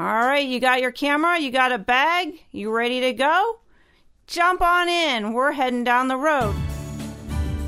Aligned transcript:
All 0.00 0.06
right, 0.06 0.48
you 0.48 0.60
got 0.60 0.80
your 0.80 0.92
camera, 0.92 1.38
you 1.38 1.50
got 1.50 1.72
a 1.72 1.78
bag, 1.78 2.40
you 2.52 2.72
ready 2.72 3.00
to 3.02 3.12
go? 3.12 3.60
Jump 4.26 4.62
on 4.62 4.88
in. 4.88 5.34
We're 5.34 5.52
heading 5.52 5.84
down 5.84 6.08
the 6.08 6.16
road. 6.16 6.54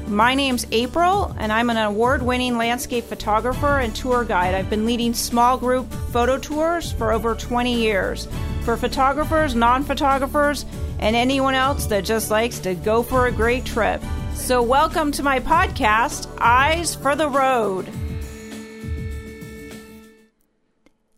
My 0.06 0.34
name's 0.34 0.66
April, 0.72 1.36
and 1.38 1.52
I'm 1.52 1.68
an 1.68 1.76
award 1.76 2.22
winning 2.22 2.56
landscape 2.56 3.04
photographer 3.04 3.80
and 3.80 3.94
tour 3.94 4.24
guide. 4.24 4.54
I've 4.54 4.70
been 4.70 4.86
leading 4.86 5.12
small 5.12 5.58
group 5.58 5.92
photo 6.10 6.38
tours 6.38 6.90
for 6.92 7.12
over 7.12 7.34
20 7.34 7.74
years 7.74 8.26
for 8.62 8.78
photographers, 8.78 9.54
non 9.54 9.84
photographers, 9.84 10.64
and 11.00 11.14
anyone 11.14 11.54
else 11.54 11.84
that 11.88 12.06
just 12.06 12.30
likes 12.30 12.58
to 12.60 12.74
go 12.74 13.02
for 13.02 13.26
a 13.26 13.32
great 13.32 13.66
trip. 13.66 14.00
So, 14.32 14.62
welcome 14.62 15.12
to 15.12 15.22
my 15.22 15.38
podcast, 15.38 16.34
Eyes 16.38 16.94
for 16.94 17.14
the 17.14 17.28
Road. 17.28 17.92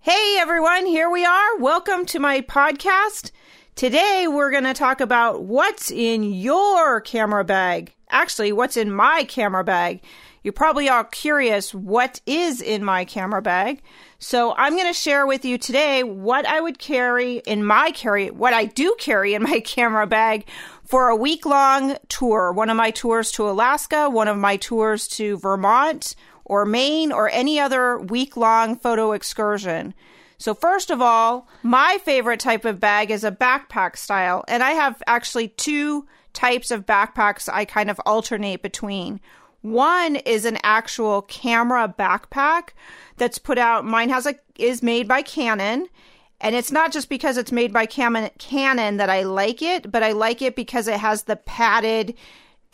Hey 0.04 0.36
everyone, 0.38 0.84
here 0.84 1.08
we 1.08 1.24
are. 1.24 1.56
Welcome 1.56 2.04
to 2.04 2.18
my 2.18 2.42
podcast. 2.42 3.30
Today 3.74 4.26
we're 4.28 4.50
going 4.50 4.64
to 4.64 4.74
talk 4.74 5.00
about 5.00 5.44
what's 5.44 5.90
in 5.90 6.22
your 6.22 7.00
camera 7.00 7.42
bag. 7.42 7.94
Actually, 8.10 8.52
what's 8.52 8.76
in 8.76 8.92
my 8.92 9.24
camera 9.24 9.64
bag. 9.64 10.02
You're 10.42 10.52
probably 10.52 10.90
all 10.90 11.04
curious 11.04 11.72
what 11.72 12.20
is 12.26 12.60
in 12.60 12.84
my 12.84 13.06
camera 13.06 13.40
bag. 13.40 13.80
So 14.18 14.54
I'm 14.58 14.76
going 14.76 14.92
to 14.92 14.92
share 14.92 15.26
with 15.26 15.42
you 15.42 15.56
today 15.56 16.02
what 16.02 16.44
I 16.44 16.60
would 16.60 16.78
carry 16.78 17.38
in 17.38 17.64
my 17.64 17.90
carry, 17.90 18.30
what 18.30 18.52
I 18.52 18.66
do 18.66 18.94
carry 18.98 19.32
in 19.32 19.42
my 19.42 19.60
camera 19.64 20.06
bag 20.06 20.46
for 20.84 21.08
a 21.08 21.16
week 21.16 21.46
long 21.46 21.96
tour. 22.10 22.52
One 22.52 22.68
of 22.68 22.76
my 22.76 22.90
tours 22.90 23.32
to 23.32 23.48
Alaska, 23.48 24.10
one 24.10 24.28
of 24.28 24.36
my 24.36 24.58
tours 24.58 25.08
to 25.16 25.38
Vermont, 25.38 26.14
or 26.44 26.64
Maine 26.64 27.12
or 27.12 27.28
any 27.30 27.58
other 27.58 27.98
week 27.98 28.36
long 28.36 28.76
photo 28.76 29.12
excursion. 29.12 29.94
So, 30.38 30.54
first 30.54 30.90
of 30.90 31.00
all, 31.00 31.48
my 31.62 31.98
favorite 32.04 32.40
type 32.40 32.64
of 32.64 32.80
bag 32.80 33.10
is 33.10 33.24
a 33.24 33.30
backpack 33.30 33.96
style, 33.96 34.44
and 34.48 34.62
I 34.62 34.72
have 34.72 35.02
actually 35.06 35.48
two 35.48 36.06
types 36.32 36.70
of 36.70 36.84
backpacks 36.84 37.48
I 37.50 37.64
kind 37.64 37.90
of 37.90 38.00
alternate 38.04 38.60
between. 38.60 39.20
One 39.62 40.16
is 40.16 40.44
an 40.44 40.58
actual 40.62 41.22
camera 41.22 41.94
backpack 41.96 42.70
that's 43.16 43.38
put 43.38 43.56
out. 43.56 43.86
Mine 43.86 44.10
has 44.10 44.26
a 44.26 44.34
is 44.58 44.82
made 44.82 45.08
by 45.08 45.22
Canon, 45.22 45.88
and 46.40 46.54
it's 46.54 46.70
not 46.70 46.92
just 46.92 47.08
because 47.08 47.38
it's 47.38 47.52
made 47.52 47.72
by 47.72 47.86
Canon 47.86 48.96
that 48.98 49.10
I 49.10 49.22
like 49.22 49.62
it, 49.62 49.90
but 49.90 50.02
I 50.02 50.12
like 50.12 50.42
it 50.42 50.54
because 50.54 50.88
it 50.88 51.00
has 51.00 51.22
the 51.22 51.36
padded 51.36 52.14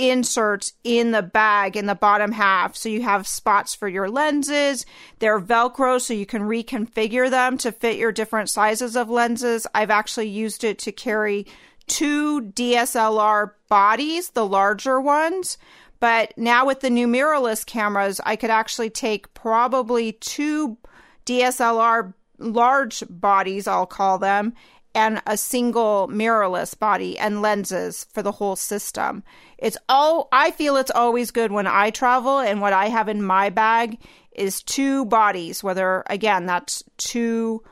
inserts 0.00 0.72
in 0.82 1.10
the 1.10 1.22
bag 1.22 1.76
in 1.76 1.86
the 1.86 1.94
bottom 1.94 2.32
half. 2.32 2.74
So 2.74 2.88
you 2.88 3.02
have 3.02 3.26
spots 3.26 3.74
for 3.74 3.86
your 3.86 4.08
lenses. 4.08 4.86
They're 5.18 5.40
Velcro, 5.40 6.00
so 6.00 6.14
you 6.14 6.26
can 6.26 6.42
reconfigure 6.42 7.30
them 7.30 7.58
to 7.58 7.70
fit 7.70 7.98
your 7.98 8.10
different 8.10 8.48
sizes 8.48 8.96
of 8.96 9.10
lenses. 9.10 9.66
I've 9.74 9.90
actually 9.90 10.28
used 10.28 10.64
it 10.64 10.78
to 10.80 10.92
carry 10.92 11.46
two 11.86 12.40
DSLR 12.40 13.52
bodies, 13.68 14.30
the 14.30 14.46
larger 14.46 15.00
ones. 15.00 15.58
But 15.98 16.32
now 16.38 16.64
with 16.64 16.80
the 16.80 16.88
new 16.88 17.06
mirrorless 17.06 17.66
cameras, 17.66 18.20
I 18.24 18.36
could 18.36 18.50
actually 18.50 18.88
take 18.88 19.34
probably 19.34 20.12
two 20.12 20.78
DSLR 21.26 22.14
large 22.38 23.04
bodies, 23.10 23.68
I'll 23.68 23.84
call 23.84 24.18
them, 24.18 24.54
and 24.94 25.22
a 25.26 25.36
single 25.36 26.08
mirrorless 26.08 26.78
body 26.78 27.18
and 27.18 27.42
lenses 27.42 28.06
for 28.12 28.22
the 28.22 28.32
whole 28.32 28.56
system. 28.56 29.22
It's 29.58 29.76
all 29.88 30.28
I 30.32 30.50
feel 30.50 30.76
it's 30.76 30.90
always 30.90 31.30
good 31.30 31.52
when 31.52 31.66
I 31.66 31.90
travel 31.90 32.38
and 32.38 32.60
what 32.60 32.72
I 32.72 32.88
have 32.88 33.08
in 33.08 33.22
my 33.22 33.50
bag 33.50 33.98
is 34.32 34.62
two 34.62 35.04
bodies, 35.04 35.62
whether 35.62 36.02
again 36.06 36.46
that's 36.46 36.82
two 36.96 37.62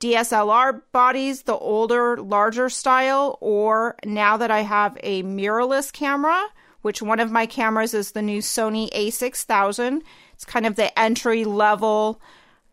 DSLR 0.00 0.82
bodies, 0.92 1.42
the 1.42 1.56
older, 1.56 2.16
larger 2.18 2.68
style, 2.68 3.38
or 3.40 3.96
now 4.04 4.36
that 4.36 4.50
I 4.50 4.60
have 4.60 4.98
a 5.02 5.22
mirrorless 5.22 5.92
camera, 5.92 6.44
which 6.82 7.00
one 7.00 7.20
of 7.20 7.30
my 7.30 7.46
cameras 7.46 7.94
is 7.94 8.12
the 8.12 8.20
new 8.20 8.40
Sony 8.40 8.90
a6000. 8.90 10.02
It's 10.34 10.44
kind 10.44 10.66
of 10.66 10.76
the 10.76 10.96
entry 10.98 11.44
level 11.44 12.20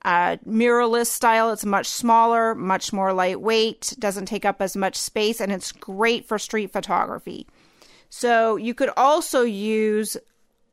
uh, 0.04 0.38
mirrorless 0.48 1.08
style. 1.08 1.52
It's 1.52 1.66
much 1.66 1.88
smaller, 1.88 2.56
much 2.56 2.92
more 2.92 3.14
lightweight, 3.14 3.96
doesn't 4.00 4.26
take 4.26 4.46
up 4.46 4.62
as 4.62 4.76
much 4.76 4.96
space, 4.96 5.40
and 5.40 5.52
it's 5.52 5.72
great 5.72 6.28
for 6.28 6.40
street 6.40 6.72
photography. 6.72 7.48
So 8.10 8.56
you 8.56 8.74
could 8.74 8.92
also 8.98 9.44
use 9.44 10.18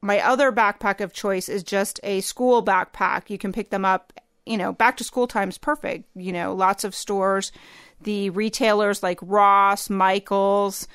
my 0.00 0.20
other 0.20 0.52
backpack 0.52 1.00
of 1.00 1.12
choice 1.12 1.48
is 1.48 1.62
just 1.62 2.00
a 2.02 2.20
school 2.20 2.64
backpack. 2.64 3.30
You 3.30 3.38
can 3.38 3.52
pick 3.52 3.70
them 3.70 3.84
up, 3.84 4.12
you 4.46 4.56
know, 4.56 4.72
back 4.72 4.96
to 4.98 5.04
school 5.04 5.26
time 5.26 5.48
is 5.48 5.58
perfect. 5.58 6.04
You 6.14 6.32
know, 6.32 6.54
lots 6.54 6.84
of 6.84 6.94
stores, 6.94 7.52
the 8.00 8.30
retailers 8.30 9.02
like 9.02 9.18
Ross, 9.22 9.90
Michaels, 9.90 10.86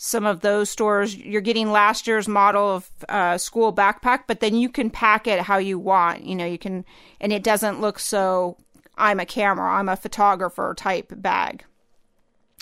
some 0.00 0.24
of 0.24 0.40
those 0.40 0.70
stores. 0.70 1.16
You're 1.16 1.40
getting 1.40 1.72
last 1.72 2.06
year's 2.06 2.28
model 2.28 2.76
of 2.76 2.90
uh, 3.08 3.36
school 3.36 3.74
backpack 3.74 4.22
but 4.28 4.38
then 4.38 4.54
you 4.54 4.70
can 4.70 4.90
pack 4.90 5.26
it 5.26 5.40
how 5.40 5.58
you 5.58 5.78
want. 5.78 6.24
You 6.24 6.36
know 6.36 6.46
you 6.46 6.56
can 6.56 6.84
and 7.20 7.32
it 7.32 7.42
doesn't 7.42 7.80
look 7.80 7.98
so 7.98 8.56
i'm 8.96 9.20
a 9.20 9.26
camera 9.26 9.72
i'm 9.72 9.88
a 9.88 9.96
photographer 9.96 10.72
type 10.78 11.12
bag. 11.16 11.64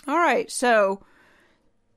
All 0.08 0.16
right 0.16 0.50
so 0.50 1.04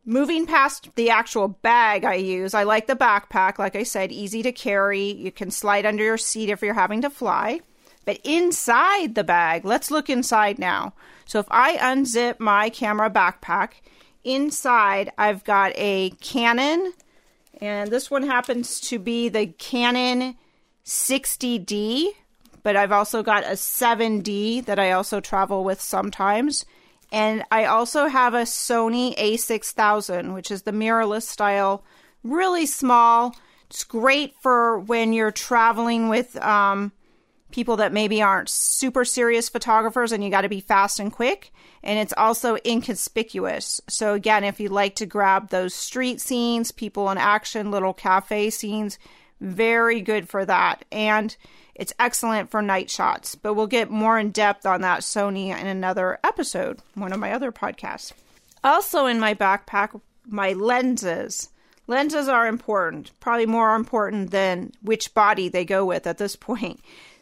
moving 0.06 0.46
past 0.46 0.90
the 0.96 1.10
actual 1.10 1.48
bag 1.48 2.04
i 2.04 2.16
use 2.16 2.54
i 2.54 2.64
like 2.64 2.88
the 2.88 2.96
backpack. 2.96 3.58
Like 3.58 3.78
i 3.78 3.84
said 3.84 4.12
easy 4.12 4.44
to 4.44 4.52
carry. 4.52 5.14
You 5.14 5.32
can 5.32 5.52
slide 5.52 5.86
under 5.86 6.04
your 6.04 6.18
seat 6.18 6.50
if 6.50 6.62
you're 6.62 6.74
having 6.74 7.02
to 7.04 7.10
fly. 7.10 7.62
But 8.04 8.20
inside 8.26 9.16
the 9.16 9.24
bag 9.24 9.64
let's 9.64 9.90
look 9.90 10.10
inside 10.10 10.60
now. 10.60 10.96
So 11.24 11.40
if 11.40 11.48
i 11.50 11.78
unzip 11.78 12.42
my 12.42 12.70
camera 12.70 13.10
backpack 13.10 13.76
inside, 14.24 15.12
I've 15.18 15.44
got 15.44 15.72
a 15.76 16.12
Canon, 16.22 16.94
and 17.62 17.90
this 17.90 18.10
one 18.10 18.24
happens 18.24 18.80
to 18.82 19.00
be 19.00 19.30
the 19.30 19.48
Canon 19.48 20.36
60D, 20.86 22.10
but 22.64 22.76
I've 22.76 22.92
also 22.92 23.24
got 23.24 23.44
a 23.44 23.52
7D 23.52 24.66
that 24.66 24.80
I 24.80 24.92
also 24.92 25.20
travel 25.20 25.64
with 25.64 25.82
sometimes. 25.82 26.66
And 27.12 27.44
I 27.52 27.66
also 27.66 28.08
have 28.08 28.34
a 28.34 28.44
Sony 28.44 29.16
a6000, 29.18 30.34
which 30.34 30.52
is 30.52 30.64
the 30.64 30.72
mirrorless 30.72 31.24
style, 31.24 31.84
really 32.24 32.66
small. 32.66 33.36
It's 33.70 33.84
great 33.84 34.36
for 34.42 34.80
when 34.80 35.14
you're 35.14 35.32
traveling 35.32 36.10
with 36.10 36.36
um, 36.38 36.92
people 37.52 37.78
that 37.78 37.94
maybe 37.94 38.22
aren't 38.22 38.50
super 38.50 39.04
serious 39.04 39.50
photographers 39.50 40.12
and 40.12 40.24
you 40.24 40.30
got 40.30 40.42
to 40.42 40.50
be 40.50 40.62
fast 40.62 41.00
and 41.00 41.12
quick. 41.12 41.52
And 41.84 41.98
it's 41.98 42.14
also 42.18 42.58
inconspicuous. 42.66 43.82
So, 43.88 44.14
again, 44.14 44.44
if 44.44 44.60
you 44.60 44.70
like 44.70 44.96
to 44.96 45.06
grab 45.06 45.50
those 45.50 45.74
street 45.74 46.20
scenes, 46.20 46.72
people 46.72 47.10
in 47.10 47.18
action, 47.18 47.72
little 47.72 47.94
cafe 47.94 48.50
scenes, 48.50 49.00
very 49.40 50.02
good 50.02 50.28
for 50.28 50.46
that. 50.46 50.84
And 50.92 51.36
it's 51.76 51.94
excellent 51.98 52.52
for 52.52 52.62
night 52.62 52.90
shots. 52.90 53.36
But 53.36 53.54
we'll 53.54 53.68
get 53.68 53.90
more 53.90 54.20
in 54.20 54.32
depth 54.32 54.66
on 54.66 54.82
that 54.82 55.02
Sony 55.02 55.58
in 55.58 55.68
another 55.68 56.20
episode, 56.24 56.80
one 56.96 57.14
of 57.14 57.20
my 57.20 57.32
other 57.32 57.52
podcasts. 57.52 58.12
Also, 58.64 59.06
in 59.06 59.20
my 59.20 59.34
backpack, 59.34 60.00
my 60.28 60.54
lenses. 60.54 61.50
Lenses 61.88 62.28
are 62.28 62.46
important, 62.46 63.12
probably 63.20 63.48
more 63.48 63.74
important 63.76 64.30
than 64.30 64.72
which 64.82 65.14
body 65.14 65.50
they 65.50 65.66
go 65.66 65.86
with 65.86 66.06
at 66.06 66.18
this 66.18 66.36
point. 66.50 66.82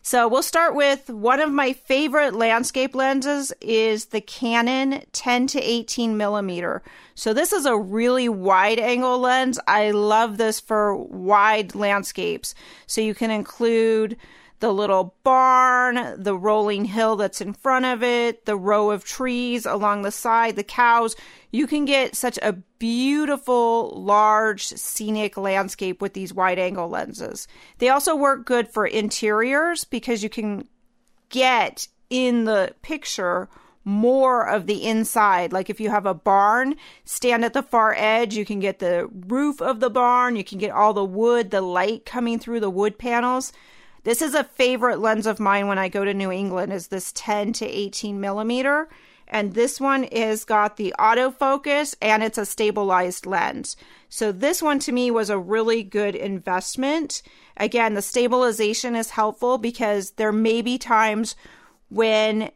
So 0.09 0.29
we'll 0.29 0.41
start 0.41 0.73
with 0.73 1.09
one 1.09 1.41
of 1.41 1.51
my 1.51 1.73
favorite 1.73 2.33
landscape 2.33 2.95
lenses 2.95 3.51
is 3.59 4.05
the 4.05 4.21
Canon 4.21 5.03
10 5.11 5.47
to 5.47 5.59
18 5.59 6.15
millimeter. 6.15 6.81
So 7.13 7.33
this 7.33 7.51
is 7.51 7.65
a 7.65 7.77
really 7.77 8.29
wide 8.29 8.79
angle 8.79 9.19
lens. 9.19 9.59
I 9.67 9.91
love 9.91 10.37
this 10.37 10.61
for 10.61 10.95
wide 10.95 11.75
landscapes. 11.75 12.55
So 12.85 13.01
you 13.01 13.13
can 13.13 13.31
include 13.31 14.15
the 14.59 14.73
little 14.73 15.15
barn, 15.23 16.21
the 16.21 16.35
rolling 16.35 16.85
hill 16.85 17.15
that's 17.15 17.41
in 17.41 17.53
front 17.53 17.85
of 17.85 18.01
it, 18.01 18.45
the 18.45 18.57
row 18.57 18.89
of 18.89 19.03
trees 19.03 19.65
along 19.65 20.01
the 20.01 20.11
side, 20.11 20.55
the 20.55 20.63
cows. 20.63 21.15
You 21.51 21.67
can 21.67 21.85
get 21.85 22.15
such 22.15 22.39
a 22.41 22.53
beautiful, 22.79 23.89
large, 24.01 24.65
scenic 24.65 25.37
landscape 25.37 26.01
with 26.01 26.13
these 26.13 26.33
wide 26.33 26.59
angle 26.59 26.89
lenses. 26.89 27.47
They 27.77 27.89
also 27.89 28.15
work 28.15 28.45
good 28.45 28.67
for 28.67 28.85
interiors 28.85 29.83
because 29.83 30.23
you 30.23 30.29
can 30.29 30.67
get 31.29 31.87
in 32.09 32.45
the 32.45 32.73
picture 32.81 33.49
more 33.87 34.45
of 34.45 34.65
the 34.65 34.83
inside. 34.83 35.53
Like 35.53 35.69
if 35.69 35.79
you 35.79 35.89
have 35.89 36.05
a 36.05 36.13
barn, 36.13 36.75
stand 37.05 37.45
at 37.45 37.53
the 37.53 37.63
far 37.63 37.95
edge, 37.97 38.35
you 38.35 38.43
can 38.43 38.59
get 38.59 38.79
the 38.79 39.07
roof 39.27 39.61
of 39.61 39.79
the 39.79 39.89
barn, 39.89 40.35
you 40.35 40.43
can 40.43 40.57
get 40.57 40.71
all 40.71 40.93
the 40.93 41.05
wood, 41.05 41.51
the 41.51 41.61
light 41.61 42.05
coming 42.05 42.37
through 42.37 42.59
the 42.59 42.69
wood 42.69 42.97
panels. 42.97 43.53
This 44.07 44.21
is 44.21 44.35
a 44.35 44.45
favorite 44.45 44.99
lens 44.99 45.27
of 45.27 45.37
mine 45.37 45.67
when 45.67 45.77
I 45.77 45.89
go 45.89 46.05
to 46.05 46.13
New 46.13 46.31
England 46.31 46.71
is 46.71 46.87
this 46.87 47.11
10 47.13 47.51
to 47.51 47.65
18 47.65 48.21
millimeter. 48.21 48.87
And 49.27 49.53
this 49.53 49.81
one 49.81 50.05
is 50.05 50.45
got 50.45 50.77
the 50.77 50.95
autofocus 50.97 51.93
and 52.01 52.23
it's 52.23 52.37
a 52.37 52.45
stabilized 52.45 53.25
lens. 53.25 53.75
So 54.07 54.31
this 54.31 54.61
one 54.61 54.79
to 54.79 54.93
me 54.93 55.11
was 55.11 55.29
a 55.29 55.37
really 55.37 55.83
good 55.83 56.15
investment. 56.15 57.21
Again, 57.57 57.95
the 57.95 58.01
stabilization 58.01 58.95
is 58.95 59.09
helpful 59.09 59.57
because 59.57 60.11
there 60.11 60.31
may 60.31 60.61
be 60.61 60.77
times 60.77 61.35
when 61.89 62.49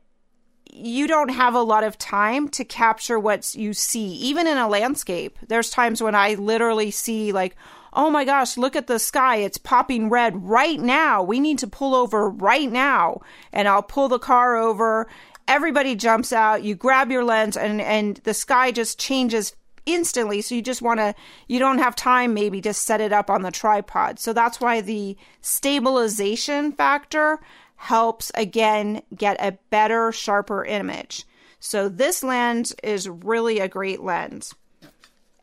you 0.72 1.06
don't 1.06 1.34
have 1.34 1.54
a 1.54 1.60
lot 1.60 1.84
of 1.84 1.98
time 1.98 2.48
to 2.48 2.64
capture 2.64 3.20
what 3.20 3.56
you 3.56 3.74
see, 3.74 4.08
even 4.14 4.48
in 4.48 4.56
a 4.56 4.70
landscape. 4.70 5.38
There's 5.50 5.70
times 5.70 6.02
when 6.02 6.16
I 6.16 6.36
literally 6.36 6.92
see, 6.92 7.34
like, 7.34 7.58
oh 7.94 8.10
my 8.10 8.26
gosh, 8.26 8.58
look 8.58 8.76
at 8.76 8.88
the 8.88 9.00
sky. 9.00 9.38
It's 9.38 9.58
popping 9.58 10.10
red 10.10 10.44
right 10.44 10.80
now. 10.80 11.24
We 11.24 11.40
need 11.40 11.60
to 11.60 11.68
pull 11.68 11.96
over 11.96 12.30
right 12.30 12.72
now. 12.72 13.22
And 13.52 13.68
I'll 13.68 13.84
pull 13.84 14.08
the 14.08 14.20
car 14.20 14.56
over. 14.56 15.08
Everybody 15.48 15.96
jumps 15.96 16.32
out. 16.32 16.64
You 16.64 16.76
grab 16.76 17.12
your 17.12 17.24
lens, 17.24 17.58
and, 17.58 17.82
and 17.82 18.18
the 18.18 18.34
sky 18.34 18.72
just 18.72 19.00
changes 19.00 19.56
instantly. 19.86 20.42
So 20.42 20.56
you 20.56 20.62
just 20.62 20.82
want 20.82 21.00
to, 21.00 21.16
you 21.48 21.60
don't 21.60 21.80
have 21.80 21.96
time 21.96 22.34
maybe 22.34 22.62
to 22.62 22.74
set 22.74 23.02
it 23.02 23.12
up 23.12 23.30
on 23.30 23.42
the 23.42 23.52
tripod. 23.52 24.20
So 24.20 24.32
that's 24.32 24.62
why 24.62 24.82
the 24.82 25.18
stabilization 25.42 26.72
factor 26.72 27.40
helps 27.76 28.32
again 28.36 29.02
get 29.16 29.38
a 29.40 29.58
better, 29.72 30.12
sharper 30.12 30.64
image. 30.64 31.26
So 31.60 31.90
this 31.90 32.24
lens 32.24 32.74
is 32.84 33.10
really 33.10 33.60
a 33.60 33.68
great 33.68 34.02
lens. 34.02 34.54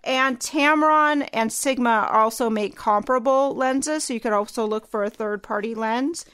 And 0.04 0.38
Tamron 0.38 1.28
and 1.32 1.52
Sigma 1.52 2.08
also 2.10 2.48
make 2.48 2.76
comparable 2.76 3.54
lenses, 3.54 4.04
so 4.04 4.14
you 4.14 4.20
could 4.20 4.32
also 4.32 4.66
look 4.66 4.86
for 4.86 5.04
a 5.04 5.10
third 5.10 5.42
party 5.42 5.74
lens. 5.74 6.24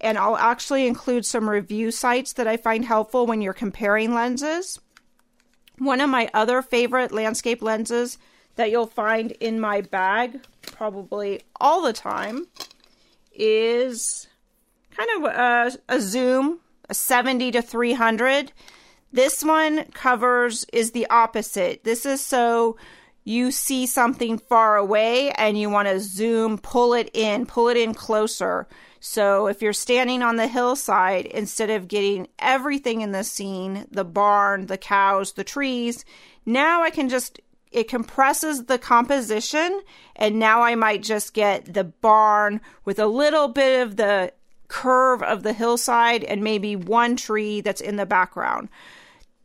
And 0.00 0.18
I'll 0.18 0.36
actually 0.36 0.86
include 0.86 1.24
some 1.24 1.48
review 1.48 1.90
sites 1.90 2.32
that 2.34 2.46
I 2.46 2.56
find 2.56 2.84
helpful 2.84 3.26
when 3.26 3.40
you're 3.40 3.52
comparing 3.52 4.12
lenses. 4.12 4.80
One 5.78 6.00
of 6.00 6.10
my 6.10 6.30
other 6.34 6.60
favorite 6.62 7.12
landscape 7.12 7.62
lenses 7.62 8.18
that 8.56 8.70
you'll 8.70 8.86
find 8.86 9.32
in 9.32 9.60
my 9.60 9.80
bag 9.80 10.40
probably 10.62 11.42
all 11.60 11.82
the 11.82 11.92
time 11.92 12.46
is 13.32 14.28
kind 14.96 15.08
of 15.16 15.24
a, 15.24 15.78
a 15.88 16.00
zoom, 16.00 16.60
a 16.88 16.94
70 16.94 17.52
to 17.52 17.62
300. 17.62 18.52
This 19.12 19.44
one 19.44 19.84
covers 19.92 20.64
is 20.72 20.92
the 20.92 21.06
opposite. 21.08 21.84
This 21.84 22.06
is 22.06 22.20
so 22.20 22.76
you 23.24 23.50
see 23.50 23.86
something 23.86 24.38
far 24.38 24.76
away 24.76 25.30
and 25.32 25.58
you 25.58 25.70
want 25.70 25.88
to 25.88 25.98
zoom, 25.98 26.58
pull 26.58 26.92
it 26.92 27.10
in, 27.14 27.46
pull 27.46 27.68
it 27.68 27.76
in 27.76 27.94
closer. 27.94 28.68
So 29.00 29.46
if 29.46 29.62
you're 29.62 29.72
standing 29.72 30.22
on 30.22 30.36
the 30.36 30.46
hillside, 30.46 31.26
instead 31.26 31.70
of 31.70 31.88
getting 31.88 32.28
everything 32.38 33.00
in 33.00 33.12
the 33.12 33.24
scene, 33.24 33.86
the 33.90 34.04
barn, 34.04 34.66
the 34.66 34.78
cows, 34.78 35.32
the 35.32 35.44
trees, 35.44 36.04
now 36.46 36.82
I 36.82 36.90
can 36.90 37.08
just, 37.08 37.40
it 37.72 37.88
compresses 37.88 38.64
the 38.64 38.78
composition. 38.78 39.82
And 40.16 40.38
now 40.38 40.62
I 40.62 40.74
might 40.74 41.02
just 41.02 41.34
get 41.34 41.72
the 41.72 41.84
barn 41.84 42.60
with 42.84 42.98
a 42.98 43.06
little 43.06 43.48
bit 43.48 43.82
of 43.82 43.96
the 43.96 44.32
curve 44.68 45.22
of 45.22 45.42
the 45.42 45.52
hillside 45.52 46.24
and 46.24 46.42
maybe 46.42 46.76
one 46.76 47.16
tree 47.16 47.60
that's 47.60 47.80
in 47.80 47.96
the 47.96 48.06
background. 48.06 48.68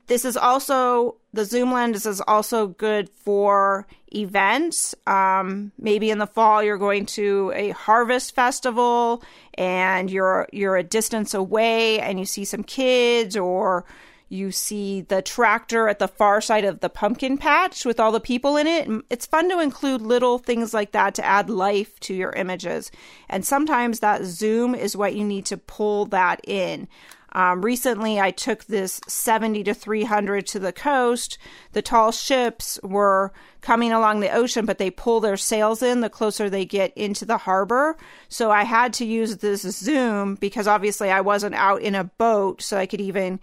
This 0.09 0.25
is 0.25 0.35
also 0.35 1.17
the 1.33 1.45
zoom 1.45 1.71
lens 1.71 2.07
is 2.07 2.19
also 2.19 2.65
good 2.65 3.11
for 3.11 3.85
events. 4.11 4.95
Um, 5.05 5.71
maybe 5.77 6.09
in 6.09 6.17
the 6.17 6.25
fall 6.25 6.63
you're 6.63 6.79
going 6.79 7.05
to 7.05 7.53
a 7.53 7.69
harvest 7.69 8.33
festival 8.33 9.23
and 9.53 10.09
you're 10.09 10.49
you're 10.51 10.77
a 10.77 10.83
distance 10.83 11.35
away 11.35 11.99
and 11.99 12.19
you 12.19 12.25
see 12.25 12.43
some 12.43 12.63
kids 12.63 13.37
or 13.37 13.85
you 14.29 14.51
see 14.51 15.01
the 15.01 15.21
tractor 15.21 15.87
at 15.87 15.99
the 15.99 16.07
far 16.07 16.41
side 16.41 16.65
of 16.65 16.79
the 16.79 16.89
pumpkin 16.89 17.37
patch 17.37 17.85
with 17.85 17.99
all 17.99 18.11
the 18.11 18.19
people 18.19 18.57
in 18.57 18.65
it. 18.65 18.89
It's 19.11 19.27
fun 19.27 19.47
to 19.49 19.59
include 19.59 20.01
little 20.01 20.39
things 20.39 20.73
like 20.73 20.91
that 20.93 21.13
to 21.15 21.25
add 21.25 21.51
life 21.51 21.99
to 22.01 22.15
your 22.15 22.31
images. 22.31 22.91
And 23.29 23.45
sometimes 23.45 23.99
that 23.99 24.23
zoom 24.23 24.73
is 24.73 24.97
what 24.97 25.15
you 25.15 25.23
need 25.23 25.45
to 25.47 25.57
pull 25.57 26.07
that 26.07 26.41
in. 26.47 26.87
Um, 27.33 27.61
recently, 27.63 28.19
I 28.19 28.31
took 28.31 28.65
this 28.65 28.99
70 29.07 29.63
to 29.65 29.73
300 29.73 30.47
to 30.47 30.59
the 30.59 30.73
coast. 30.73 31.37
The 31.73 31.81
tall 31.81 32.11
ships 32.11 32.79
were 32.83 33.31
coming 33.61 33.91
along 33.91 34.19
the 34.19 34.33
ocean, 34.33 34.65
but 34.65 34.77
they 34.77 34.89
pull 34.89 35.19
their 35.19 35.37
sails 35.37 35.81
in 35.81 36.01
the 36.01 36.09
closer 36.09 36.49
they 36.49 36.65
get 36.65 36.95
into 36.97 37.25
the 37.25 37.37
harbor. 37.37 37.97
So 38.29 38.51
I 38.51 38.63
had 38.63 38.93
to 38.93 39.05
use 39.05 39.37
this 39.37 39.61
zoom 39.61 40.35
because 40.35 40.67
obviously 40.67 41.11
I 41.11 41.21
wasn't 41.21 41.55
out 41.55 41.81
in 41.81 41.95
a 41.95 42.03
boat, 42.03 42.61
so 42.61 42.77
I 42.77 42.85
could 42.85 43.01
even, 43.01 43.39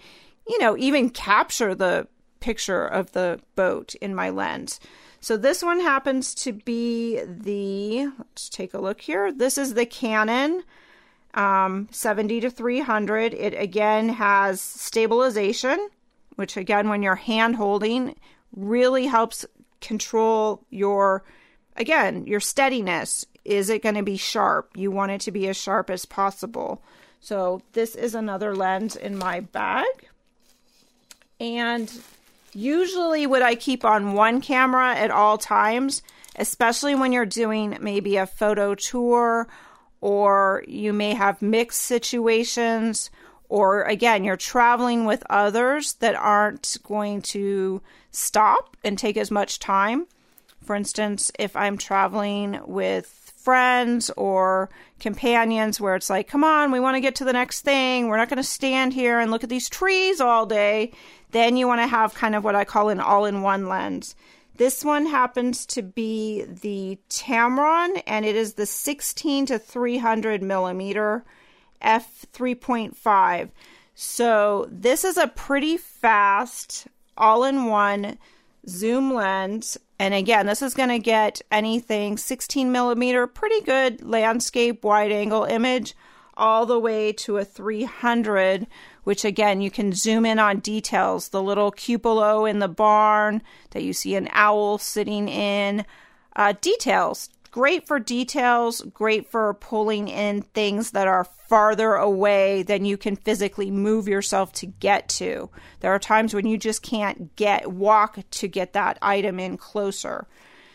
you 0.48 0.58
know, 0.58 0.76
even 0.76 1.10
capture 1.10 1.74
the 1.74 2.08
picture 2.40 2.86
of 2.86 3.12
the 3.12 3.40
boat 3.54 3.94
in 3.96 4.14
my 4.14 4.30
lens. 4.30 4.80
So 5.20 5.36
this 5.36 5.62
one 5.62 5.80
happens 5.80 6.34
to 6.36 6.52
be 6.52 7.20
the, 7.24 8.06
let's 8.18 8.48
take 8.48 8.74
a 8.74 8.80
look 8.80 9.00
here. 9.00 9.32
This 9.32 9.58
is 9.58 9.74
the 9.74 9.86
Canon 9.86 10.62
um, 11.36 11.88
70 11.92 12.40
to 12.40 12.50
300. 12.50 13.34
It 13.34 13.54
again 13.54 14.08
has 14.08 14.60
stabilization, 14.60 15.88
which 16.34 16.56
again, 16.56 16.88
when 16.88 17.02
you're 17.02 17.14
hand 17.14 17.56
holding, 17.56 18.16
really 18.56 19.06
helps 19.06 19.44
control 19.80 20.64
your, 20.70 21.22
again, 21.76 22.26
your 22.26 22.40
steadiness. 22.40 23.26
Is 23.44 23.68
it 23.68 23.82
going 23.82 23.94
to 23.94 24.02
be 24.02 24.16
sharp? 24.16 24.70
You 24.74 24.90
want 24.90 25.12
it 25.12 25.20
to 25.22 25.30
be 25.30 25.46
as 25.48 25.56
sharp 25.56 25.90
as 25.90 26.06
possible. 26.06 26.82
So 27.20 27.62
this 27.72 27.94
is 27.94 28.14
another 28.14 28.56
lens 28.56 28.96
in 28.96 29.16
my 29.16 29.40
bag. 29.40 30.08
And 31.38 31.92
usually 32.54 33.26
what 33.26 33.42
I 33.42 33.54
keep 33.54 33.84
on 33.84 34.14
one 34.14 34.40
camera 34.40 34.94
at 34.94 35.10
all 35.10 35.36
times, 35.36 36.02
especially 36.36 36.94
when 36.94 37.12
you're 37.12 37.26
doing 37.26 37.76
maybe 37.80 38.16
a 38.16 38.26
photo 38.26 38.74
tour 38.74 39.48
or 40.06 40.62
you 40.68 40.92
may 40.92 41.14
have 41.14 41.42
mixed 41.42 41.82
situations, 41.82 43.10
or 43.48 43.82
again, 43.82 44.22
you're 44.22 44.36
traveling 44.36 45.04
with 45.04 45.24
others 45.28 45.94
that 45.94 46.14
aren't 46.14 46.76
going 46.84 47.20
to 47.20 47.82
stop 48.12 48.76
and 48.84 48.96
take 48.96 49.16
as 49.16 49.32
much 49.32 49.58
time. 49.58 50.06
For 50.62 50.76
instance, 50.76 51.32
if 51.40 51.56
I'm 51.56 51.76
traveling 51.76 52.60
with 52.68 53.32
friends 53.36 54.08
or 54.16 54.70
companions 55.00 55.80
where 55.80 55.96
it's 55.96 56.08
like, 56.08 56.28
come 56.28 56.44
on, 56.44 56.70
we 56.70 56.78
want 56.78 56.94
to 56.94 57.00
get 57.00 57.16
to 57.16 57.24
the 57.24 57.32
next 57.32 57.62
thing. 57.62 58.06
We're 58.06 58.16
not 58.16 58.28
going 58.28 58.36
to 58.36 58.44
stand 58.44 58.92
here 58.92 59.18
and 59.18 59.32
look 59.32 59.42
at 59.42 59.50
these 59.50 59.68
trees 59.68 60.20
all 60.20 60.46
day. 60.46 60.92
Then 61.32 61.56
you 61.56 61.66
want 61.66 61.80
to 61.80 61.88
have 61.88 62.14
kind 62.14 62.36
of 62.36 62.44
what 62.44 62.54
I 62.54 62.64
call 62.64 62.90
an 62.90 63.00
all 63.00 63.24
in 63.24 63.42
one 63.42 63.68
lens. 63.68 64.14
This 64.56 64.84
one 64.84 65.06
happens 65.06 65.66
to 65.66 65.82
be 65.82 66.44
the 66.44 66.98
Tamron, 67.10 68.02
and 68.06 68.24
it 68.24 68.36
is 68.36 68.54
the 68.54 68.66
16 68.66 69.46
to 69.46 69.58
300 69.58 70.42
millimeter 70.42 71.24
f 71.82 72.24
3.5. 72.32 73.50
So 73.94 74.66
this 74.70 75.04
is 75.04 75.16
a 75.18 75.28
pretty 75.28 75.76
fast 75.76 76.86
all-in-one 77.18 78.18
zoom 78.68 79.12
lens. 79.12 79.78
And 79.98 80.14
again, 80.14 80.46
this 80.46 80.62
is 80.62 80.74
going 80.74 80.90
to 80.90 80.98
get 80.98 81.40
anything 81.50 82.16
16 82.16 82.70
millimeter, 82.70 83.26
pretty 83.26 83.60
good 83.62 84.02
landscape 84.02 84.84
wide 84.84 85.12
angle 85.12 85.44
image, 85.44 85.94
all 86.36 86.66
the 86.66 86.78
way 86.78 87.12
to 87.12 87.38
a 87.38 87.44
300 87.44 88.66
which 89.06 89.24
again, 89.24 89.60
you 89.60 89.70
can 89.70 89.92
zoom 89.92 90.26
in 90.26 90.40
on 90.40 90.58
details. 90.58 91.28
The 91.28 91.40
little 91.40 91.70
cupola 91.70 92.44
in 92.46 92.58
the 92.58 92.66
barn 92.66 93.40
that 93.70 93.84
you 93.84 93.92
see 93.92 94.16
an 94.16 94.28
owl 94.32 94.78
sitting 94.78 95.28
in. 95.28 95.86
Uh, 96.34 96.54
details. 96.60 97.30
Great 97.52 97.86
for 97.86 98.00
details, 98.00 98.80
great 98.92 99.30
for 99.30 99.54
pulling 99.54 100.08
in 100.08 100.42
things 100.42 100.90
that 100.90 101.06
are 101.06 101.22
farther 101.22 101.94
away 101.94 102.64
than 102.64 102.84
you 102.84 102.96
can 102.96 103.14
physically 103.14 103.70
move 103.70 104.08
yourself 104.08 104.52
to 104.54 104.66
get 104.66 105.08
to. 105.10 105.50
There 105.78 105.94
are 105.94 106.00
times 106.00 106.34
when 106.34 106.48
you 106.48 106.58
just 106.58 106.82
can't 106.82 107.36
get 107.36 107.70
walk 107.70 108.18
to 108.28 108.48
get 108.48 108.72
that 108.72 108.98
item 109.00 109.38
in 109.38 109.56
closer. 109.56 110.26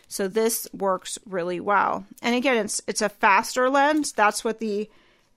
So 0.08 0.30
this 0.30 0.70
works 0.72 1.20
really 1.26 1.60
well. 1.60 2.06
And 2.22 2.34
again, 2.34 2.56
it's 2.56 2.82
it's 2.88 3.02
a 3.02 3.10
faster 3.10 3.70
lens. 3.70 4.14
That's 4.14 4.46
what 4.46 4.60
the 4.60 4.90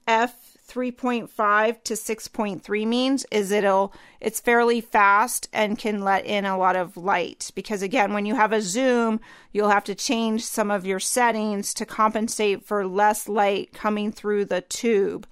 f 0.06 0.53
3.5 0.68 1.82
to 1.84 1.94
6.3 1.94 2.86
means 2.86 3.26
is 3.30 3.50
it'll 3.50 3.92
it's 4.20 4.40
fairly 4.40 4.80
fast 4.80 5.48
and 5.52 5.78
can 5.78 6.00
let 6.00 6.24
in 6.24 6.44
a 6.44 6.56
lot 6.56 6.74
of 6.74 6.96
light 6.96 7.50
because 7.54 7.82
again 7.82 8.12
when 8.12 8.24
you 8.24 8.34
have 8.34 8.52
a 8.52 8.62
zoom 8.62 9.20
you'll 9.52 9.68
have 9.68 9.84
to 9.84 9.94
change 9.94 10.42
some 10.44 10.70
of 10.70 10.86
your 10.86 10.98
settings 10.98 11.74
to 11.74 11.84
compensate 11.84 12.64
for 12.64 12.86
less 12.86 13.28
light 13.28 13.72
coming 13.72 14.10
through 14.10 14.44
the 14.44 14.62
tube 14.62 15.26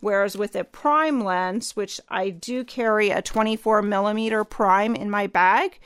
whereas 0.00 0.36
with 0.36 0.56
a 0.56 0.64
prime 0.64 1.22
lens 1.22 1.76
which 1.76 2.00
I 2.08 2.30
do 2.30 2.64
carry 2.64 3.10
a 3.10 3.20
24 3.20 3.82
millimeter 3.82 4.42
prime 4.42 4.94
in 4.94 5.10
my 5.10 5.26
bag 5.26 5.78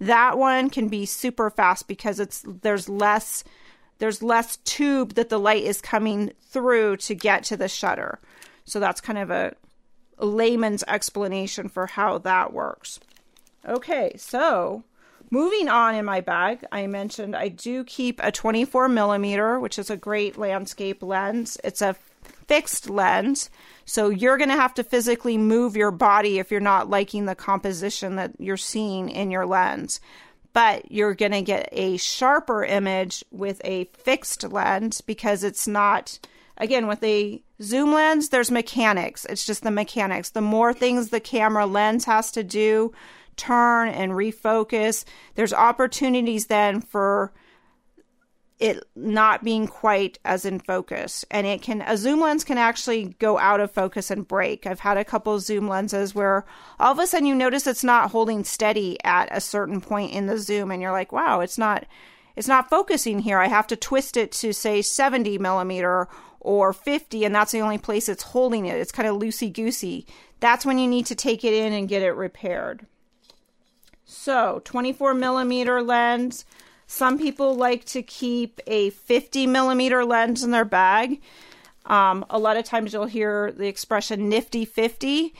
that 0.00 0.38
one 0.38 0.70
can 0.70 0.88
be 0.88 1.06
super 1.06 1.50
fast 1.50 1.88
because 1.88 2.20
it's 2.20 2.44
there's 2.46 2.88
less 2.88 3.42
there's 4.00 4.22
less 4.22 4.56
tube 4.58 5.14
that 5.14 5.28
the 5.28 5.38
light 5.38 5.62
is 5.62 5.80
coming 5.80 6.32
through 6.40 6.96
to 6.96 7.14
get 7.14 7.44
to 7.44 7.56
the 7.56 7.68
shutter. 7.68 8.18
So 8.64 8.80
that's 8.80 9.00
kind 9.00 9.18
of 9.18 9.30
a, 9.30 9.54
layman's 10.18 10.84
explanation 10.86 11.68
for 11.68 11.86
how 11.86 12.18
that 12.18 12.52
works. 12.52 13.00
Okay, 13.66 14.12
so 14.16 14.84
moving 15.30 15.68
on 15.68 15.94
in 15.94 16.04
my 16.04 16.20
bag, 16.20 16.64
I 16.72 16.86
mentioned 16.86 17.36
I 17.36 17.48
do 17.48 17.84
keep 17.84 18.20
a 18.22 18.32
24 18.32 18.88
millimeter, 18.88 19.58
which 19.58 19.78
is 19.78 19.90
a 19.90 19.96
great 19.96 20.36
landscape 20.36 21.02
lens. 21.02 21.58
It's 21.64 21.82
a 21.82 21.96
fixed 22.46 22.90
lens. 22.90 23.50
So 23.84 24.08
you're 24.08 24.36
going 24.36 24.50
to 24.50 24.56
have 24.56 24.74
to 24.74 24.84
physically 24.84 25.38
move 25.38 25.76
your 25.76 25.90
body 25.90 26.38
if 26.38 26.50
you're 26.50 26.60
not 26.60 26.90
liking 26.90 27.26
the 27.26 27.34
composition 27.34 28.16
that 28.16 28.32
you're 28.38 28.56
seeing 28.56 29.08
in 29.08 29.30
your 29.30 29.46
lens. 29.46 30.00
But 30.52 30.90
you're 30.90 31.14
going 31.14 31.32
to 31.32 31.42
get 31.42 31.68
a 31.70 31.96
sharper 31.96 32.64
image 32.64 33.24
with 33.30 33.60
a 33.64 33.84
fixed 33.84 34.42
lens 34.42 35.00
because 35.00 35.44
it's 35.44 35.68
not, 35.68 36.18
again, 36.60 36.86
with 36.86 37.02
a 37.02 37.42
zoom 37.60 37.92
lens, 37.92 38.28
there's 38.28 38.50
mechanics. 38.50 39.24
It's 39.24 39.44
just 39.44 39.64
the 39.64 39.70
mechanics. 39.70 40.30
The 40.30 40.40
more 40.40 40.72
things 40.72 41.08
the 41.08 41.20
camera 41.20 41.66
lens 41.66 42.04
has 42.04 42.30
to 42.32 42.44
do, 42.44 42.92
turn 43.36 43.88
and 43.88 44.12
refocus, 44.12 45.04
there's 45.34 45.52
opportunities 45.52 46.46
then 46.46 46.80
for 46.80 47.32
it 48.58 48.84
not 48.94 49.42
being 49.42 49.66
quite 49.66 50.18
as 50.22 50.44
in 50.44 50.58
focus. 50.58 51.24
And 51.30 51.46
it 51.46 51.62
can, 51.62 51.80
a 51.80 51.96
zoom 51.96 52.20
lens 52.20 52.44
can 52.44 52.58
actually 52.58 53.16
go 53.18 53.38
out 53.38 53.60
of 53.60 53.70
focus 53.70 54.10
and 54.10 54.28
break. 54.28 54.66
I've 54.66 54.80
had 54.80 54.98
a 54.98 55.04
couple 55.04 55.38
zoom 55.40 55.66
lenses 55.66 56.14
where 56.14 56.44
all 56.78 56.92
of 56.92 56.98
a 56.98 57.06
sudden 57.06 57.26
you 57.26 57.34
notice 57.34 57.66
it's 57.66 57.82
not 57.82 58.10
holding 58.10 58.44
steady 58.44 59.02
at 59.02 59.34
a 59.34 59.40
certain 59.40 59.80
point 59.80 60.12
in 60.12 60.26
the 60.26 60.36
zoom 60.36 60.70
and 60.70 60.82
you're 60.82 60.92
like, 60.92 61.10
wow, 61.10 61.40
it's 61.40 61.56
not, 61.56 61.86
it's 62.36 62.48
not 62.48 62.68
focusing 62.68 63.20
here. 63.20 63.38
I 63.38 63.48
have 63.48 63.66
to 63.68 63.76
twist 63.76 64.18
it 64.18 64.30
to 64.32 64.52
say 64.52 64.82
70 64.82 65.38
millimeter 65.38 66.08
or 66.40 66.72
50 66.72 67.24
and 67.24 67.34
that's 67.34 67.52
the 67.52 67.60
only 67.60 67.78
place 67.78 68.08
it's 68.08 68.22
holding 68.22 68.66
it. 68.66 68.78
It's 68.78 68.92
kind 68.92 69.08
of 69.08 69.20
loosey 69.20 69.52
goosey. 69.52 70.06
That's 70.40 70.64
when 70.64 70.78
you 70.78 70.88
need 70.88 71.06
to 71.06 71.14
take 71.14 71.44
it 71.44 71.52
in 71.52 71.72
and 71.72 71.88
get 71.88 72.02
it 72.02 72.12
repaired. 72.12 72.86
So 74.04 74.60
24 74.64 75.14
millimeter 75.14 75.82
lens, 75.82 76.44
some 76.86 77.18
people 77.18 77.54
like 77.54 77.84
to 77.86 78.02
keep 78.02 78.60
a 78.66 78.90
50 78.90 79.46
millimeter 79.46 80.04
lens 80.04 80.42
in 80.42 80.50
their 80.50 80.64
bag. 80.64 81.20
Um, 81.86 82.24
a 82.28 82.38
lot 82.38 82.56
of 82.56 82.64
times 82.64 82.92
you'll 82.92 83.06
hear 83.06 83.52
the 83.52 83.68
expression 83.68 84.28
nifty 84.28 84.64
50. 84.64 85.34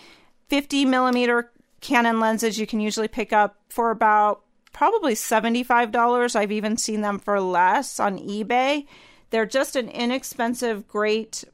50 0.49 0.85
millimeter 0.85 1.51
Canon 1.81 2.21
lenses 2.21 2.59
you 2.59 2.67
can 2.67 2.81
usually 2.81 3.09
pick 3.09 3.33
up 3.33 3.57
for 3.69 3.91
about 3.91 4.43
probably 4.73 5.15
$75. 5.15 6.37
I've 6.37 6.53
even 6.53 6.77
seen 6.77 7.01
them 7.01 7.19
for 7.19 7.41
less 7.41 7.99
on 7.99 8.19
eBay. 8.19 8.87
They're 9.31 9.47
just 9.47 9.77
an 9.77 9.89
inexpensive, 9.89 10.87
great. 10.89 11.45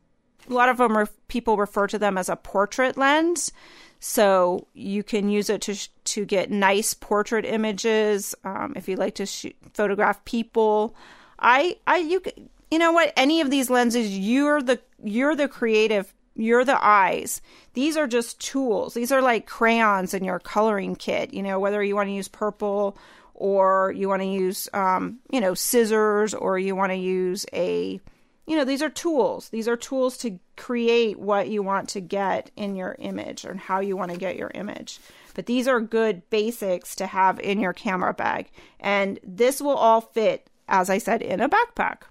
A 0.49 0.52
lot 0.52 0.68
of 0.68 0.78
them 0.78 0.97
are, 0.97 1.09
people 1.28 1.56
refer 1.56 1.87
to 1.87 1.99
them 1.99 2.18
as 2.18 2.28
a 2.28 2.37
portrait 2.37 2.97
lens. 2.97 3.52
So 3.99 4.66
you 4.75 5.02
can 5.02 5.28
use 5.28 5.49
it 5.49 5.62
to 5.62 5.75
to 6.04 6.25
get 6.25 6.50
nice 6.50 6.92
portrait 6.95 7.45
images. 7.45 8.35
Um, 8.45 8.75
if 8.76 8.88
you 8.88 8.97
like 8.97 9.14
to 9.16 9.26
shoot, 9.26 9.56
photograph 9.73 10.25
people, 10.26 10.95
I 11.38 11.78
I 11.87 11.97
you 11.99 12.23
you 12.71 12.78
know 12.78 12.92
what? 12.92 13.12
Any 13.16 13.40
of 13.40 13.50
these 13.50 13.71
lenses, 13.71 14.16
you're 14.16 14.61
the 14.61 14.80
you're 15.02 15.35
the 15.35 15.49
creative. 15.49 16.12
You're 16.38 16.66
the 16.66 16.78
eyes. 16.85 17.40
These 17.73 17.97
are 17.97 18.06
just 18.06 18.38
tools. 18.38 18.92
These 18.92 19.11
are 19.11 19.23
like 19.23 19.47
crayons 19.47 20.12
in 20.12 20.23
your 20.23 20.38
coloring 20.38 20.95
kit. 20.95 21.33
You 21.33 21.42
know, 21.42 21.59
whether 21.59 21.83
you 21.83 21.97
want 21.97 22.11
to 22.11 22.12
use 22.12 22.28
purple 22.28 22.99
or 23.37 23.93
you 23.95 24.09
want 24.09 24.23
to 24.23 24.28
use, 24.28 24.69
um, 24.73 25.19
you 25.31 25.40
know, 25.40 25.55
scissors 25.55 26.35
or 26.35 26.59
you 26.59 26.75
want 26.75 26.90
to 26.90 26.97
use 26.97 27.47
a 27.52 28.00
you 28.47 28.57
know, 28.57 28.64
these 28.64 28.83
are 28.83 28.90
tools. 28.90 29.49
These 29.49 29.66
are 29.66 29.76
tools 29.76 30.16
to 30.19 30.38
create 30.57 31.19
what 31.19 31.49
you 31.49 31.62
want 31.62 31.88
to 31.90 32.00
get 32.00 32.50
in 32.57 32.76
your 32.76 32.95
image 33.00 33.45
and 33.45 33.59
how 33.59 33.81
you 33.81 33.97
want 33.97 34.12
to 34.12 34.19
get 34.19 34.37
your 34.37 34.52
image. 34.55 35.00
But 35.35 35.47
these 35.47 35.66
are 35.66 35.81
good 35.81 36.28
basics 36.31 36.95
to 36.97 37.07
have 37.07 37.40
in 37.40 37.59
your 37.59 37.73
camera 37.73 38.14
bag. 38.14 38.50
And 38.78 39.19
this 39.25 39.61
will 39.61 39.75
all 39.75 40.00
fit, 40.00 40.49
as 40.69 40.88
I 40.88 40.99
said, 40.99 41.23
in 41.23 41.40
a 41.40 41.49
backpack. 41.49 42.02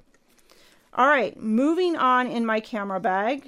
All 0.94 1.08
right, 1.08 1.38
moving 1.42 1.96
on 1.96 2.28
in 2.28 2.46
my 2.46 2.60
camera 2.60 3.00
bag. 3.00 3.46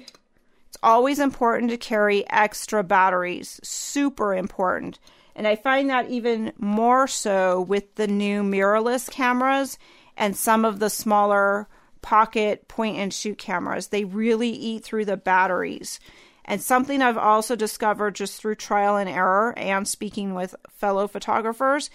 It's 0.68 0.78
always 0.82 1.18
important 1.18 1.70
to 1.70 1.76
carry 1.76 2.28
extra 2.30 2.82
batteries, 2.82 3.60
super 3.62 4.34
important. 4.34 4.98
And 5.38 5.46
I 5.46 5.54
find 5.54 5.88
that 5.88 6.10
even 6.10 6.52
more 6.58 7.06
so 7.06 7.60
with 7.60 7.94
the 7.94 8.08
new 8.08 8.42
mirrorless 8.42 9.08
cameras 9.08 9.78
and 10.16 10.36
some 10.36 10.64
of 10.64 10.80
the 10.80 10.90
smaller 10.90 11.68
pocket 12.02 12.66
point 12.66 12.96
and 12.98 13.14
shoot 13.14 13.38
cameras. 13.38 13.86
They 13.86 14.02
really 14.04 14.50
eat 14.50 14.82
through 14.82 15.04
the 15.04 15.16
batteries. 15.16 16.00
And 16.44 16.60
something 16.60 17.00
I've 17.00 17.16
also 17.16 17.54
discovered 17.54 18.16
just 18.16 18.40
through 18.40 18.56
trial 18.56 18.96
and 18.96 19.08
error 19.08 19.56
and 19.56 19.86
speaking 19.86 20.34
with 20.34 20.56
fellow 20.70 21.06
photographers 21.06 21.88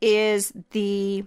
is 0.00 0.54
the 0.70 1.24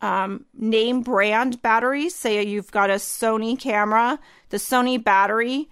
um, 0.00 0.44
name 0.54 1.02
brand 1.02 1.60
batteries. 1.60 2.14
Say 2.14 2.46
you've 2.46 2.70
got 2.70 2.88
a 2.88 2.94
Sony 2.94 3.58
camera, 3.58 4.20
the 4.50 4.58
Sony 4.58 5.02
battery 5.02 5.68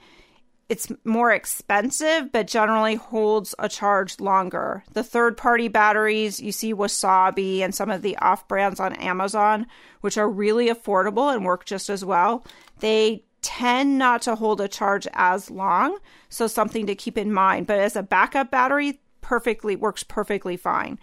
it's 0.69 0.93
more 1.05 1.33
expensive, 1.33 2.31
but 2.31 2.47
generally 2.47 2.97
holds 2.97 3.55
a 3.59 3.69
charge 3.69 4.21
longer. 4.21 4.85
The 4.93 5.03
third 5.03 5.37
party 5.37 5.69
batteries, 5.69 6.41
you 6.41 6.53
see 6.53 6.75
Wasabi 6.75 7.61
and 7.61 7.75
some 7.75 7.91
of 7.91 8.03
the 8.03 8.17
off 8.19 8.47
brands 8.49 8.79
on 8.79 8.93
Amazon, 8.95 9.67
which 10.03 10.19
are 10.19 10.29
really 10.29 10.69
affordable 10.69 11.35
and 11.35 11.45
work 11.45 11.65
just 11.65 11.89
as 11.89 12.05
well, 12.05 12.45
they 12.81 13.25
tend 13.41 13.99
not 13.99 14.21
to 14.23 14.35
hold 14.35 14.61
a 14.61 14.69
charge 14.69 15.09
as 15.15 15.51
long. 15.51 15.99
So, 16.29 16.47
something 16.47 16.87
to 16.87 16.95
keep 16.95 17.17
in 17.17 17.33
mind. 17.33 17.67
But 17.67 17.79
as 17.79 17.97
a 17.97 18.03
backup 18.03 18.51
battery, 18.51 19.01
perfectly 19.23 19.75
works 19.75 20.03
perfectly 20.03 20.59
fine. 20.59 20.99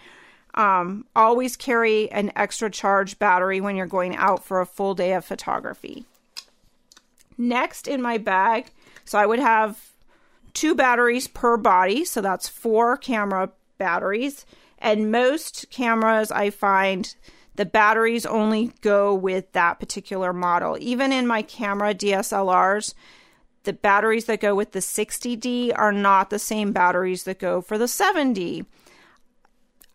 Um, 0.54 1.06
always 1.16 1.56
carry 1.56 2.10
an 2.12 2.32
extra 2.36 2.70
charge 2.70 3.18
battery 3.18 3.62
when 3.62 3.76
you're 3.76 3.88
going 3.88 4.16
out 4.16 4.46
for 4.46 4.62
a 4.62 4.66
full 4.66 4.94
day 4.94 5.14
of 5.14 5.26
photography. 5.26 6.06
Next 7.38 7.88
in 7.88 8.02
my 8.02 8.18
bag, 8.18 8.72
so 9.06 9.18
I 9.18 9.26
would 9.26 9.40
have 9.40 9.92
two 10.54 10.76
batteries 10.76 11.28
per 11.28 11.58
body, 11.58 12.04
so 12.06 12.22
that's 12.22 12.50
four 12.50 12.98
camera 12.98 13.52
batteries. 13.78 14.46
And 14.80 15.12
most 15.12 15.70
cameras 15.70 16.32
I 16.32 16.50
find 16.50 17.16
the 17.56 17.66
batteries 17.66 18.26
only 18.26 18.72
go 18.82 19.14
with 19.14 19.52
that 19.54 19.80
particular 19.80 20.34
model. 20.34 20.78
Even 20.80 21.12
in 21.12 21.28
my 21.28 21.42
camera 21.42 21.94
DSLRs, 21.94 22.94
the 23.64 23.74
batteries 23.74 24.26
that 24.26 24.42
go 24.42 24.56
with 24.56 24.72
the 24.72 24.80
60D 24.80 25.72
are 25.76 25.92
not 25.92 26.30
the 26.30 26.40
same 26.40 26.72
batteries 26.72 27.24
that 27.24 27.40
go 27.40 27.62
for 27.62 27.78
the 27.78 27.86
7D. 27.86 28.66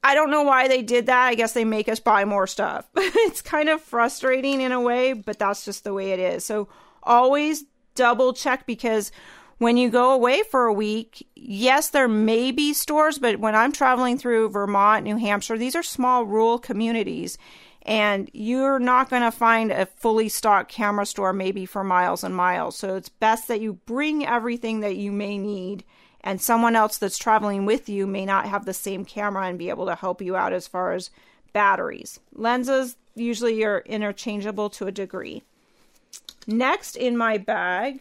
I 0.03 0.15
don't 0.15 0.31
know 0.31 0.43
why 0.43 0.67
they 0.67 0.83
did 0.83 1.07
that. 1.07 1.27
I 1.27 1.35
guess 1.35 1.53
they 1.53 1.65
make 1.65 1.89
us 1.89 2.01
buy 2.01 2.25
more 2.25 2.47
stuff. 2.47 2.89
it's 2.97 3.43
kind 3.43 3.69
of 3.69 3.83
frustrating 3.83 4.61
in 4.61 4.73
a 4.73 4.81
way, 4.81 5.13
but 5.13 5.39
that's 5.39 5.65
just 5.65 5.85
the 5.85 5.93
way 5.93 6.13
it 6.13 6.19
is. 6.19 6.45
So 6.45 6.69
always 7.03 7.65
double 8.01 8.33
check 8.33 8.65
because 8.65 9.13
when 9.59 9.77
you 9.77 9.91
go 9.91 10.13
away 10.13 10.43
for 10.51 10.65
a 10.65 10.73
week, 10.73 11.29
yes, 11.37 11.91
there 11.91 12.09
may 12.09 12.51
be 12.51 12.73
stores, 12.73 13.19
but 13.19 13.39
when 13.39 13.55
I'm 13.55 13.73
traveling 13.73 14.17
through 14.17 14.49
Vermont, 14.49 15.05
New 15.05 15.19
Hampshire, 15.19 15.59
these 15.59 15.77
are 15.77 15.83
small 15.83 16.25
rural 16.25 16.59
communities 16.59 17.37
and 17.83 18.31
you're 18.33 18.79
not 18.79 19.11
going 19.11 19.21
to 19.21 19.31
find 19.31 19.71
a 19.71 19.85
fully 19.85 20.31
stocked 20.31 20.73
camera 20.73 21.05
store 21.05 21.35
maybe 21.35 21.67
for 21.67 21.85
miles 21.85 22.25
and 22.25 22.35
miles. 22.35 22.75
So 22.77 22.97
it's 22.97 23.11
best 23.11 23.49
that 23.49 23.61
you 23.61 23.75
bring 23.85 24.25
everything 24.25 24.81
that 24.81 24.97
you 24.97 25.13
may 25.13 25.37
need 25.37 25.85
and 26.23 26.41
someone 26.41 26.75
else 26.75 26.97
that's 26.97 27.19
traveling 27.19 27.67
with 27.67 27.87
you 27.87 28.07
may 28.07 28.25
not 28.25 28.47
have 28.47 28.65
the 28.65 28.73
same 28.73 29.05
camera 29.05 29.47
and 29.47 29.59
be 29.59 29.69
able 29.69 29.87
to 29.87 29.95
help 29.95 30.23
you 30.23 30.37
out 30.37 30.55
as 30.55 30.67
far 30.67 30.93
as 30.95 31.11
batteries. 31.53 32.19
Lenses 32.33 32.97
usually 33.15 33.63
are 33.63 33.81
interchangeable 33.81 34.71
to 34.71 34.87
a 34.87 34.93
degree. 34.93 35.43
Next 36.47 36.97
in 36.97 37.17
my 37.17 37.39
bag, 37.39 38.01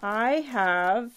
I 0.00 0.40
have 0.40 1.12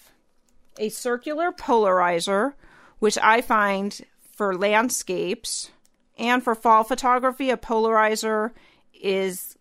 a 0.78 0.88
circular 0.88 1.52
polarizer, 1.52 2.54
which 2.98 3.18
I 3.18 3.40
find 3.40 4.00
for 4.36 4.56
landscapes 4.56 5.70
and 6.18 6.42
for 6.42 6.54
fall 6.54 6.84
photography, 6.84 7.50
a 7.50 7.56
polarizer 7.56 8.52
is 8.92 9.56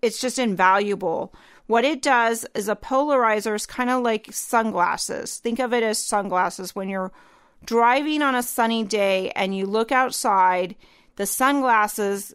it's 0.00 0.20
just 0.20 0.38
invaluable. 0.38 1.32
What 1.66 1.84
it 1.84 2.02
does 2.02 2.44
is 2.54 2.68
a 2.68 2.74
polarizer 2.74 3.54
is 3.54 3.66
kind 3.66 3.88
of 3.88 4.02
like 4.02 4.28
sunglasses. 4.32 5.38
Think 5.38 5.60
of 5.60 5.72
it 5.72 5.82
as 5.82 5.98
sunglasses 5.98 6.74
when 6.74 6.88
you're 6.88 7.12
driving 7.64 8.20
on 8.20 8.34
a 8.34 8.42
sunny 8.42 8.82
day 8.82 9.30
and 9.30 9.56
you 9.56 9.66
look 9.66 9.92
outside, 9.92 10.74
the 11.16 11.26
sunglasses 11.26 12.34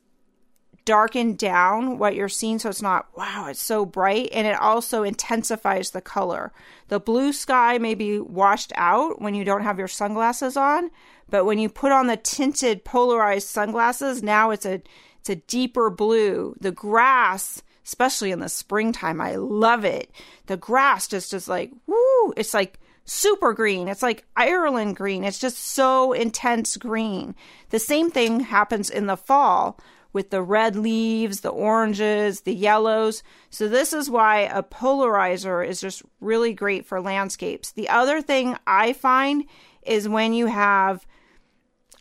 darken 0.87 1.35
down 1.35 1.97
what 1.97 2.15
you're 2.15 2.29
seeing 2.29 2.57
so 2.57 2.69
it's 2.69 2.81
not, 2.81 3.07
wow, 3.17 3.47
it's 3.49 3.61
so 3.61 3.85
bright. 3.85 4.29
And 4.31 4.47
it 4.47 4.57
also 4.57 5.03
intensifies 5.03 5.91
the 5.91 5.99
color. 5.99 6.53
The 6.87 6.99
blue 6.99 7.33
sky 7.33 7.77
may 7.77 7.93
be 7.93 8.19
washed 8.19 8.71
out 8.75 9.21
when 9.21 9.35
you 9.35 9.43
don't 9.43 9.63
have 9.63 9.77
your 9.77 9.89
sunglasses 9.89 10.55
on, 10.55 10.89
but 11.29 11.43
when 11.43 11.59
you 11.59 11.67
put 11.67 11.91
on 11.91 12.07
the 12.07 12.15
tinted 12.15 12.85
polarized 12.85 13.49
sunglasses, 13.49 14.23
now 14.23 14.49
it's 14.51 14.65
a 14.65 14.81
it's 15.19 15.29
a 15.29 15.35
deeper 15.35 15.89
blue. 15.89 16.55
The 16.61 16.71
grass, 16.71 17.61
especially 17.85 18.31
in 18.31 18.39
the 18.39 18.47
springtime, 18.47 19.19
I 19.19 19.35
love 19.35 19.83
it. 19.83 20.09
The 20.45 20.55
grass 20.55 21.09
just 21.09 21.33
is 21.33 21.49
like, 21.49 21.73
woo, 21.85 22.33
it's 22.37 22.53
like 22.53 22.79
super 23.03 23.51
green. 23.51 23.89
It's 23.89 24.01
like 24.01 24.23
Ireland 24.37 24.95
green. 24.95 25.25
It's 25.25 25.39
just 25.39 25.57
so 25.57 26.13
intense 26.13 26.77
green. 26.77 27.35
The 27.71 27.79
same 27.79 28.09
thing 28.09 28.39
happens 28.39 28.89
in 28.89 29.07
the 29.07 29.17
fall 29.17 29.77
with 30.13 30.29
the 30.29 30.41
red 30.41 30.75
leaves, 30.75 31.41
the 31.41 31.49
oranges, 31.49 32.41
the 32.41 32.53
yellows. 32.53 33.23
So, 33.49 33.67
this 33.67 33.93
is 33.93 34.09
why 34.09 34.41
a 34.41 34.63
polarizer 34.63 35.67
is 35.67 35.81
just 35.81 36.03
really 36.19 36.53
great 36.53 36.85
for 36.85 37.01
landscapes. 37.01 37.71
The 37.71 37.89
other 37.89 38.21
thing 38.21 38.55
I 38.65 38.93
find 38.93 39.45
is 39.83 40.09
when 40.09 40.33
you 40.33 40.47
have 40.47 41.05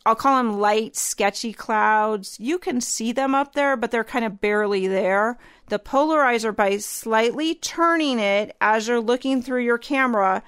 I'll 0.07 0.15
call 0.15 0.37
them 0.37 0.61
light, 0.61 0.95
sketchy 0.95 1.53
clouds. 1.53 2.37
You 2.39 2.61
can 2.61 2.81
see 2.81 3.11
them 3.11 3.35
up 3.35 3.55
there, 3.55 3.77
but 3.77 3.91
they're 3.91 4.05
kind 4.05 4.25
of 4.25 4.41
barely 4.41 4.87
there. 4.87 5.37
The 5.67 5.81
polarizer, 5.81 6.55
by 6.55 6.77
slightly 6.77 7.57
turning 7.57 8.21
it 8.21 8.55
as 8.61 8.87
you're 8.87 9.01
looking 9.01 9.43
through 9.43 9.65
your 9.65 9.79
camera 9.79 10.45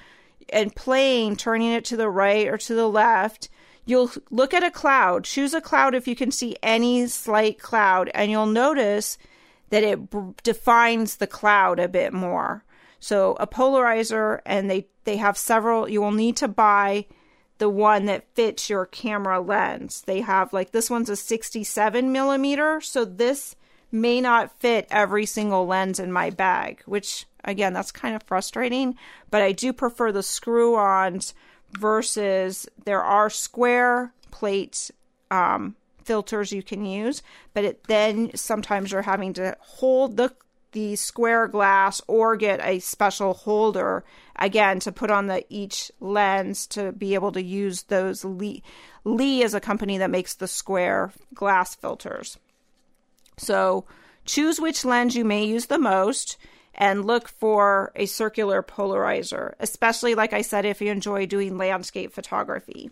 and 0.51 0.77
playing, 0.77 1.37
turning 1.37 1.73
it 1.73 1.85
to 1.87 1.97
the 1.97 2.09
right 2.09 2.47
or 2.47 2.57
to 2.57 2.75
the 2.75 2.89
left, 2.89 3.49
you'll 3.89 4.11
look 4.31 4.53
at 4.53 4.63
a 4.63 4.71
cloud. 4.71 5.25
Choose 5.25 5.55
a 5.55 5.61
cloud 5.61 5.95
if 5.95 6.07
you 6.07 6.15
can 6.15 6.31
see 6.31 6.57
any 6.63 7.07
slight 7.07 7.59
cloud, 7.59 8.11
and 8.15 8.31
you'll 8.31 8.47
notice 8.47 9.19
that 9.71 9.83
it 9.83 10.11
b- 10.11 10.35
defines 10.43 11.17
the 11.17 11.27
cloud 11.27 11.81
a 11.81 11.89
bit 11.89 12.13
more. 12.13 12.65
So, 13.01 13.37
a 13.41 13.47
polarizer, 13.47 14.41
and 14.45 14.71
they, 14.71 14.89
they 15.05 15.17
have 15.17 15.39
several, 15.39 15.89
you 15.89 16.01
will 16.01 16.13
need 16.13 16.37
to 16.37 16.49
buy 16.49 17.07
the 17.57 17.69
one 17.69 18.05
that 18.05 18.35
fits 18.35 18.69
your 18.69 18.87
camera 18.87 19.41
lens. 19.41 20.03
They 20.03 20.21
have 20.21 20.53
like 20.53 20.71
this 20.71 20.91
one's 20.91 21.11
a 21.11 21.17
67 21.17 22.13
millimeter, 22.13 22.81
so 22.81 23.05
this 23.05 23.57
may 23.91 24.21
not 24.21 24.61
fit 24.61 24.87
every 24.91 25.25
single 25.25 25.67
lens 25.67 25.99
in 25.99 26.13
my 26.13 26.31
bag, 26.31 26.83
which 26.85 27.27
again, 27.45 27.73
that's 27.73 27.91
kind 27.91 28.15
of 28.15 28.23
frustrating, 28.25 28.97
but 29.31 29.43
I 29.43 29.53
do 29.53 29.73
prefer 29.73 30.13
the 30.13 30.23
screw 30.23 30.77
ons 30.77 31.35
versus 31.73 32.69
there 32.85 33.03
are 33.03 33.31
square 33.31 34.13
plate 34.31 34.91
um, 35.31 35.77
filters 36.05 36.53
you 36.53 36.63
can 36.63 36.85
use, 36.85 37.23
but 37.53 37.65
it, 37.65 37.85
then 37.85 38.31
sometimes 38.35 38.93
you're 38.93 39.03
having 39.03 39.33
to 39.35 39.57
hold 39.61 40.17
the 40.17 40.33
the 40.73 40.97
square 40.97 41.49
glass 41.49 42.03
or 42.07 42.37
get 42.37 42.61
a 42.63 42.79
special 42.79 43.33
holder 43.33 44.05
again 44.37 44.79
to 44.79 44.93
put 44.93 45.11
on 45.11 45.27
the 45.27 45.43
each 45.49 45.91
lens 45.99 46.67
to 46.67 46.93
be 46.93 47.15
able 47.15 47.33
to 47.33 47.43
use 47.43 47.85
those 47.85 48.23
Lee 48.25 48.63
Lee 49.05 49.43
is 49.43 49.55
a 49.55 49.61
company 49.61 49.99
that 49.99 50.11
makes 50.11 50.35
the 50.35 50.49
square 50.49 51.13
glass 51.35 51.75
filters. 51.75 52.39
So 53.39 53.87
choose 54.27 54.61
which 54.61 54.85
lens 54.85 55.17
you 55.17 55.25
may 55.25 55.45
use 55.45 55.67
the 55.67 55.79
most 55.79 56.37
and 56.79 57.05
look 57.05 57.29
for 57.29 57.93
a 57.97 58.07
circular 58.07 58.63
polarizer, 58.63 59.55
especially 59.59 60.15
like 60.15 60.33
I 60.33 60.43
said 60.43 60.65
if 60.65 60.81
you 60.81 60.91
enjoy 60.91 61.27
doing 61.27 61.59
landscape 61.59 62.13
photography. 62.13 62.89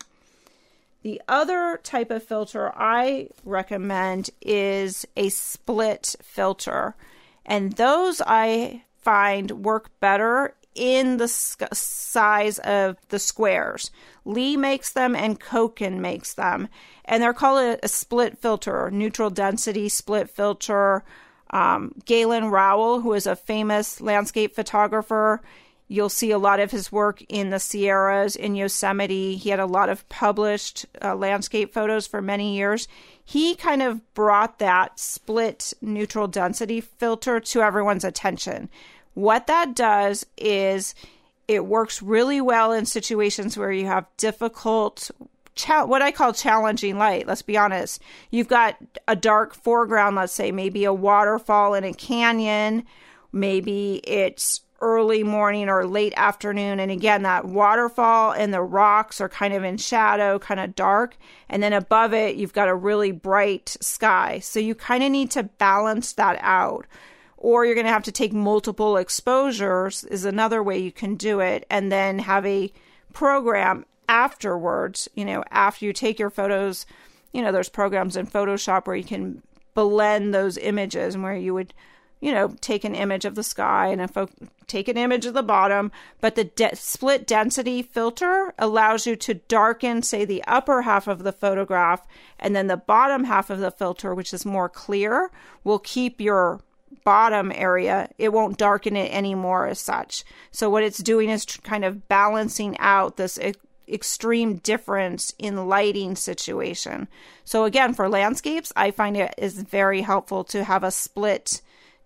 The 1.03 1.23
other 1.29 1.79
type 1.85 2.11
of 2.11 2.25
filter 2.25 2.73
I 2.75 3.29
recommend 3.45 4.31
is 4.43 5.07
a 5.17 5.29
split 5.29 6.17
filter. 6.21 6.97
And 7.47 7.75
those 7.75 8.21
I 8.27 8.83
find 9.03 9.65
work 9.65 9.93
better 10.01 10.57
in 10.75 11.19
the 11.19 11.29
size 11.29 12.59
of 12.59 12.97
the 13.09 13.21
squares. 13.21 13.93
Lee 14.25 14.57
makes 14.57 14.93
them 14.93 15.15
and 15.15 15.41
Cokin 15.41 16.01
makes 16.01 16.35
them. 16.35 16.69
And 17.05 17.23
they're 17.23 17.33
called 17.33 17.61
a, 17.61 17.85
a 17.85 17.89
split 17.89 18.37
filter, 18.37 18.91
neutral 18.91 19.31
density 19.31 19.89
split 19.89 20.29
filter. 20.29 21.05
Um, 21.51 21.93
Galen 22.05 22.47
Rowell, 22.47 23.01
who 23.01 23.13
is 23.13 23.27
a 23.27 23.37
famous 23.37 24.01
landscape 24.01 24.55
photographer, 24.55 25.41
you'll 25.89 26.09
see 26.09 26.31
a 26.33 26.39
lot 26.39 26.59
of 26.59 26.71
his 26.71 26.91
work 26.91 27.23
in 27.29 27.51
the 27.51 27.61
Sierras, 27.61 28.35
in 28.35 28.57
Yosemite. 28.57 29.37
He 29.37 29.51
had 29.51 29.61
a 29.61 29.67
lot 29.67 29.89
of 29.89 30.09
published 30.09 30.87
uh, 31.03 31.15
landscape 31.15 31.73
photos 31.73 32.07
for 32.07 32.21
many 32.21 32.57
years 32.57 32.89
he 33.29 33.57
kind 33.57 33.83
of 33.83 34.15
brought 34.15 34.61
that 34.61 35.01
split 35.01 35.75
neutral 35.83 36.29
density 36.29 36.81
filter 36.81 37.41
to 37.41 37.61
everyone's 37.61 38.05
attention. 38.05 38.71
What 39.15 39.49
that 39.49 39.75
does 39.75 40.25
is 40.37 40.95
it 41.49 41.67
works 41.67 42.01
really 42.01 42.41
well 42.41 42.71
in 42.71 42.87
situations 42.87 43.57
where 43.57 43.73
you 43.73 43.87
have 43.87 44.07
difficult 44.17 45.11
Cha- 45.57 45.87
what 45.87 46.03
I 46.03 46.13
call 46.13 46.33
challenging 46.33 46.99
light. 46.99 47.27
Let's 47.27 47.43
be 47.43 47.57
honest. 47.57 48.03
You've 48.31 48.49
got 48.49 48.77
a 49.09 49.17
dark 49.17 49.55
foreground, 49.55 50.17
let's 50.17 50.33
say, 50.33 50.53
maybe 50.53 50.85
a 50.85 50.93
waterfall 50.93 51.75
in 51.75 51.85
a 51.85 51.93
canyon. 51.93 52.85
Maybe 53.33 53.97
it's 54.05 54.61
early 54.81 55.23
morning 55.23 55.69
or 55.69 55.87
late 55.87 56.13
afternoon. 56.17 56.79
And 56.81 56.91
again, 56.91 57.23
that 57.23 57.47
waterfall 57.47 58.33
and 58.33 58.53
the 58.53 58.61
rocks 58.61 59.21
are 59.21 59.29
kind 59.29 59.55
of 59.55 59.65
in 59.65 59.79
shadow, 59.79 60.39
kind 60.39 60.61
of 60.61 60.75
dark. 60.75 61.17
And 61.49 61.63
then 61.63 61.73
above 61.73 62.13
it, 62.13 62.37
you've 62.37 62.53
got 62.53 62.69
a 62.69 62.75
really 62.75 63.11
bright 63.11 63.77
sky. 63.81 64.39
So 64.41 64.61
you 64.61 64.75
kind 64.75 65.03
of 65.03 65.11
need 65.11 65.31
to 65.33 65.45
balance 65.45 66.13
that 66.15 66.39
out. 66.43 66.87
Or 67.39 67.65
you're 67.65 67.75
going 67.75 67.87
to 67.87 67.93
have 67.93 68.05
to 68.05 68.13
take 68.13 68.33
multiple 68.33 68.97
exposures, 68.97 70.05
is 70.05 70.25
another 70.25 70.63
way 70.63 70.79
you 70.79 70.93
can 70.93 71.15
do 71.15 71.41
it. 71.41 71.67
And 71.71 71.91
then 71.91 72.19
have 72.19 72.45
a 72.45 72.73
program 73.13 73.87
afterwards, 74.09 75.09
you 75.15 75.25
know, 75.25 75.43
after 75.51 75.85
you 75.85 75.93
take 75.93 76.19
your 76.19 76.31
photos. 76.31 76.87
You 77.33 77.43
know, 77.43 77.53
there's 77.53 77.69
programs 77.69 78.17
in 78.17 78.27
Photoshop 78.27 78.87
where 78.87 78.97
you 78.97 79.05
can 79.05 79.43
blend 79.75 80.33
those 80.33 80.57
images 80.57 81.15
and 81.15 81.23
where 81.23 81.37
you 81.37 81.53
would 81.53 81.75
you 82.21 82.33
know, 82.33 82.55
take 82.61 82.85
an 82.85 82.95
image 82.95 83.25
of 83.25 83.35
the 83.35 83.43
sky 83.43 83.89
and 83.89 84.11
fo- 84.11 84.29
take 84.67 84.89
an 84.89 84.97
image 84.97 85.27
of 85.27 85.35
the 85.35 85.43
bottom, 85.43 85.93
but 86.21 86.35
the 86.35 86.45
de- 86.45 86.75
split 86.75 87.27
density 87.27 87.83
filter 87.83 88.55
allows 88.59 89.07
you 89.07 89.17
to 89.17 89.35
darken, 89.35 90.03
say, 90.03 90.25
the 90.25 90.43
upper 90.45 90.83
half 90.83 91.07
of 91.07 91.25
the 91.25 91.33
photograph, 91.33 92.07
and 92.39 92.57
then 92.57 92.69
the 92.69 92.77
bottom 92.77 93.25
half 93.25 93.51
of 93.51 93.59
the 93.59 93.71
filter, 93.71 94.15
which 94.15 94.33
is 94.33 94.47
more 94.47 94.69
clear, 94.69 95.31
will 95.63 95.79
keep 95.79 96.21
your 96.21 96.61
bottom 97.05 97.53
area. 97.55 98.09
It 98.19 98.33
won't 98.33 98.57
darken 98.57 98.97
it 98.97 99.13
anymore 99.13 99.67
as 99.67 99.79
such. 99.79 100.25
So, 100.51 100.71
what 100.71 100.85
it's 100.85 100.99
doing 100.99 101.29
is 101.29 101.45
kind 101.45 101.85
of 101.85 102.09
balancing 102.09 102.79
out 102.79 103.17
this 103.17 103.39
extreme 103.89 104.57
difference 104.57 105.33
in 105.39 105.69
lighting 105.69 106.17
situation. 106.17 107.09
So, 107.45 107.65
again, 107.65 107.95
for 107.95 108.09
landscapes, 108.09 108.73
I 108.77 108.91
find 108.91 109.17
it 109.17 109.35
is 109.39 109.63
very 109.63 110.03
helpful 110.03 110.45
to 110.45 110.65
have 110.65 110.85
a 110.85 110.91
split 110.91 111.63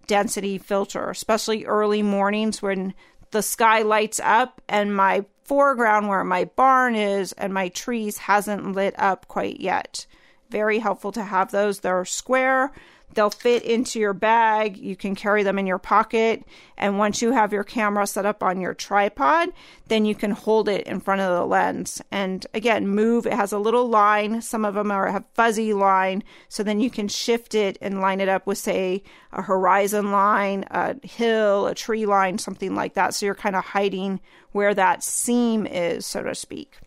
density 0.07 0.59
filter, 0.59 1.11
especially 1.11 1.64
early 1.64 2.03
mornings 2.03 2.61
when 2.61 2.95
the 3.31 3.43
sky 3.43 3.83
lights 3.83 4.21
up 4.23 4.61
and 4.69 4.95
my 4.95 5.25
foreground 5.45 6.09
where 6.09 6.25
my 6.25 6.45
barn 6.45 6.95
is 6.95 7.33
and 7.33 7.53
my 7.55 7.69
trees 7.69 8.19
hasn't 8.19 8.73
lit 8.73 8.95
up 8.99 9.29
quite 9.29 9.61
yet. 9.61 10.07
Very 10.49 10.79
helpful 10.81 11.12
to 11.12 11.23
have 11.23 11.51
those. 11.51 11.81
They're 11.81 12.05
square, 12.05 12.73
They'll 13.14 13.31
fit 13.31 13.64
into 13.64 13.99
your 13.99 14.12
bag. 14.12 14.77
You 14.77 14.94
can 14.94 15.14
carry 15.14 15.42
them 15.42 15.59
in 15.59 15.66
your 15.66 15.79
pocket. 15.79 16.44
And 16.77 16.99
once 16.99 17.20
you 17.20 17.33
have 17.33 17.53
your 17.53 17.64
camera 17.64 18.07
set 18.07 18.25
up 18.25 18.42
on 18.42 18.61
your 18.61 18.73
tripod, 18.73 19.51
then 19.88 20.05
you 20.05 20.14
can 20.14 20.31
hold 20.31 20.68
it 20.68 20.87
in 20.87 21.01
front 21.01 21.20
of 21.20 21.37
the 21.37 21.44
lens. 21.44 22.01
And 22.12 22.46
again, 22.55 22.87
move. 22.87 23.27
It 23.27 23.33
has 23.33 23.53
a 23.53 23.59
little 23.59 23.88
line. 23.88 24.40
Some 24.42 24.64
of 24.64 24.75
them 24.75 24.90
are 24.90 25.09
have 25.11 25.25
fuzzy 25.35 25.75
line. 25.75 26.23
So 26.49 26.62
then 26.62 26.81
you 26.81 26.90
can 26.90 27.09
shift 27.09 27.55
it 27.55 27.77
and 27.81 28.01
line 28.01 28.20
it 28.20 28.29
up 28.29 28.46
with, 28.46 28.59
say, 28.59 29.03
a 29.33 29.42
horizon 29.42 30.12
line, 30.12 30.64
a 30.70 30.94
hill, 31.05 31.66
a 31.66 31.75
tree 31.75 32.07
line, 32.07 32.38
something 32.38 32.75
like 32.75 32.94
that. 32.94 33.14
So 33.14 33.27
you're 33.27 33.35
kind 33.35 33.57
of 33.57 33.64
hiding 33.64 34.20
where 34.53 34.75
that 34.75 35.03
seam 35.03 35.66
is, 35.66 36.07
so 36.07 36.23
to 36.23 36.35
speak. 36.35 36.79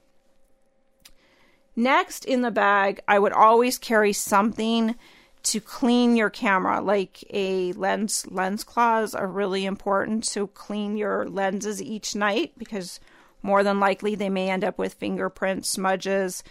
Next 1.76 2.24
in 2.26 2.42
the 2.42 2.52
bag, 2.52 3.02
I 3.08 3.20
would 3.20 3.34
always 3.34 3.78
carry 3.78 4.14
something 4.14 4.96
to 5.44 5.60
clean 5.60 6.16
your 6.16 6.30
camera. 6.30 6.82
Like 6.82 7.24
a 7.30 7.74
lens 7.74 8.26
lens 8.30 8.64
cloths 8.64 9.14
are 9.14 9.28
really 9.28 9.66
important 9.66 10.24
to 10.32 10.48
clean 10.48 10.98
your 10.98 11.28
lenses 11.28 11.82
each 11.82 12.16
night 12.16 12.54
because 12.58 13.00
more 13.42 13.64
than 13.64 13.80
likely 13.80 14.16
they 14.16 14.30
may 14.30 14.50
end 14.50 14.64
up 14.64 14.78
with 14.78 14.94
fingerprints 14.94 15.70
smudges. 15.70 16.44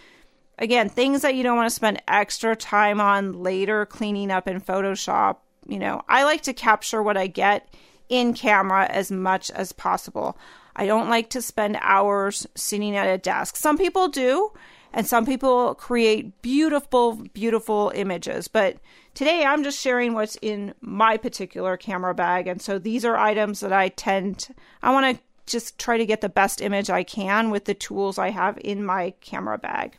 Again 0.59 0.89
things 0.89 1.23
that 1.23 1.35
you 1.35 1.43
don't 1.43 1.57
want 1.57 1.69
to 1.69 1.75
spend 1.75 2.01
extra 2.07 2.55
time 2.55 3.01
on 3.01 3.33
later 3.33 3.85
cleaning 3.85 4.31
up 4.31 4.47
in 4.47 4.61
photoshop 4.61 5.37
you 5.67 5.79
know. 5.79 6.01
I 6.07 6.23
like 6.23 6.41
to 6.43 6.53
capture 6.53 7.01
what 7.01 7.17
i 7.17 7.27
get 7.27 7.73
in 8.09 8.33
camera 8.33 8.85
as 8.85 9.11
much 9.11 9.49
as 9.51 9.71
possible. 9.71 10.37
I 10.75 10.85
don't 10.85 11.09
like 11.09 11.29
to 11.31 11.41
spend 11.41 11.77
hours 11.81 12.47
sitting 12.55 12.95
at 12.95 13.07
a 13.07 13.17
desk. 13.17 13.55
Some 13.55 13.77
people 13.77 14.07
do 14.07 14.51
and 14.93 15.07
some 15.07 15.25
people 15.25 15.73
create 15.75 16.41
beautiful, 16.41 17.15
beautiful 17.33 17.91
images. 17.95 18.47
But 18.47 18.77
today 19.15 19.43
I'm 19.43 19.63
just 19.63 19.79
sharing 19.79 20.13
what's 20.13 20.37
in 20.41 20.73
my 20.81 21.17
particular 21.17 21.77
camera 21.77 22.13
bag. 22.13 22.47
And 22.47 22.61
so 22.61 22.77
these 22.77 23.03
are 23.03 23.17
items 23.17 23.61
that 23.61 23.73
I 23.73 23.89
tend, 23.89 24.39
to, 24.39 24.53
I 24.83 24.91
want 24.91 25.17
to 25.17 25.23
just 25.45 25.79
try 25.79 25.97
to 25.97 26.05
get 26.05 26.21
the 26.21 26.29
best 26.29 26.61
image 26.61 26.89
I 26.89 27.03
can 27.03 27.49
with 27.49 27.65
the 27.65 27.73
tools 27.73 28.17
I 28.17 28.29
have 28.29 28.57
in 28.63 28.85
my 28.85 29.13
camera 29.19 29.57
bag. 29.57 29.97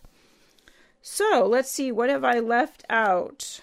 So 1.02 1.46
let's 1.50 1.70
see, 1.70 1.92
what 1.92 2.08
have 2.08 2.24
I 2.24 2.38
left 2.38 2.84
out? 2.88 3.60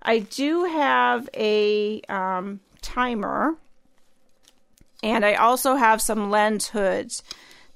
I 0.00 0.20
do 0.20 0.64
have 0.64 1.28
a 1.34 2.00
um, 2.08 2.60
timer, 2.80 3.56
and 5.02 5.24
I 5.24 5.34
also 5.34 5.74
have 5.74 6.00
some 6.00 6.30
lens 6.30 6.68
hoods. 6.68 7.22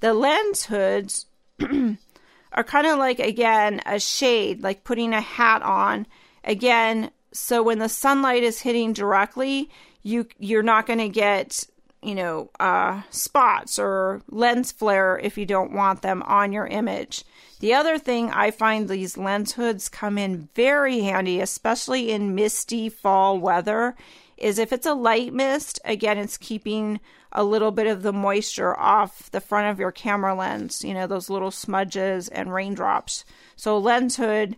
The 0.00 0.14
lens 0.14 0.64
hoods 0.64 1.26
are 2.52 2.64
kind 2.64 2.86
of 2.86 2.98
like, 2.98 3.18
again, 3.18 3.80
a 3.86 3.98
shade, 3.98 4.62
like 4.62 4.84
putting 4.84 5.12
a 5.12 5.20
hat 5.20 5.62
on. 5.62 6.06
Again, 6.44 7.10
so 7.32 7.62
when 7.62 7.78
the 7.78 7.88
sunlight 7.88 8.42
is 8.42 8.60
hitting 8.60 8.92
directly, 8.92 9.70
you 10.02 10.26
you're 10.38 10.62
not 10.62 10.86
going 10.86 10.98
to 10.98 11.08
get 11.08 11.64
you 12.02 12.14
know 12.14 12.50
uh, 12.60 13.02
spots 13.10 13.78
or 13.78 14.22
lens 14.28 14.72
flare 14.72 15.18
if 15.22 15.38
you 15.38 15.46
don't 15.46 15.72
want 15.72 16.02
them 16.02 16.22
on 16.24 16.52
your 16.52 16.66
image. 16.66 17.24
The 17.60 17.74
other 17.74 17.98
thing 17.98 18.30
I 18.30 18.50
find 18.50 18.88
these 18.88 19.16
lens 19.16 19.52
hoods 19.52 19.88
come 19.88 20.18
in 20.18 20.48
very 20.54 21.00
handy, 21.00 21.40
especially 21.40 22.10
in 22.10 22.34
misty 22.34 22.88
fall 22.88 23.38
weather, 23.38 23.94
is 24.36 24.58
if 24.58 24.72
it's 24.72 24.86
a 24.86 24.94
light 24.94 25.32
mist, 25.32 25.78
again, 25.84 26.18
it's 26.18 26.36
keeping 26.36 26.98
a 27.32 27.44
little 27.44 27.70
bit 27.70 27.86
of 27.86 28.02
the 28.02 28.12
moisture 28.12 28.78
off 28.78 29.30
the 29.30 29.40
front 29.40 29.68
of 29.68 29.78
your 29.78 29.90
camera 29.92 30.34
lens, 30.34 30.84
you 30.84 30.94
know, 30.94 31.06
those 31.06 31.30
little 31.30 31.50
smudges 31.50 32.28
and 32.28 32.52
raindrops. 32.52 33.24
So, 33.56 33.78
lens 33.78 34.16
hood, 34.16 34.56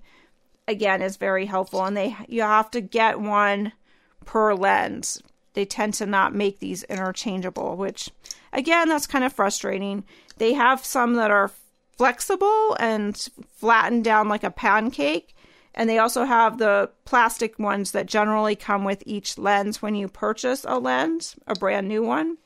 again, 0.66 1.00
is 1.00 1.16
very 1.16 1.46
helpful. 1.46 1.84
And 1.84 1.96
they 1.96 2.16
you 2.28 2.42
have 2.42 2.70
to 2.72 2.80
get 2.80 3.20
one 3.20 3.72
per 4.24 4.54
lens. 4.54 5.22
They 5.54 5.64
tend 5.64 5.94
to 5.94 6.06
not 6.06 6.34
make 6.34 6.58
these 6.58 6.82
interchangeable, 6.84 7.76
which, 7.76 8.10
again, 8.52 8.88
that's 8.88 9.06
kind 9.06 9.24
of 9.24 9.32
frustrating. 9.32 10.04
They 10.38 10.54
have 10.54 10.84
some 10.84 11.14
that 11.14 11.30
are 11.30 11.52
flexible 11.96 12.76
and 12.80 13.16
flattened 13.52 14.04
down 14.04 14.28
like 14.28 14.42
a 14.42 14.50
pancake. 14.50 15.37
And 15.76 15.88
they 15.88 15.98
also 15.98 16.24
have 16.24 16.58
the 16.58 16.90
plastic 17.04 17.58
ones 17.58 17.92
that 17.92 18.06
generally 18.06 18.56
come 18.56 18.84
with 18.84 19.02
each 19.06 19.38
lens 19.38 19.82
when 19.82 19.94
you 19.94 20.08
purchase 20.08 20.64
a 20.66 20.78
lens, 20.78 21.37
a 21.46 21.54
brand 21.54 21.88
new 21.88 22.02
one. 22.02 22.37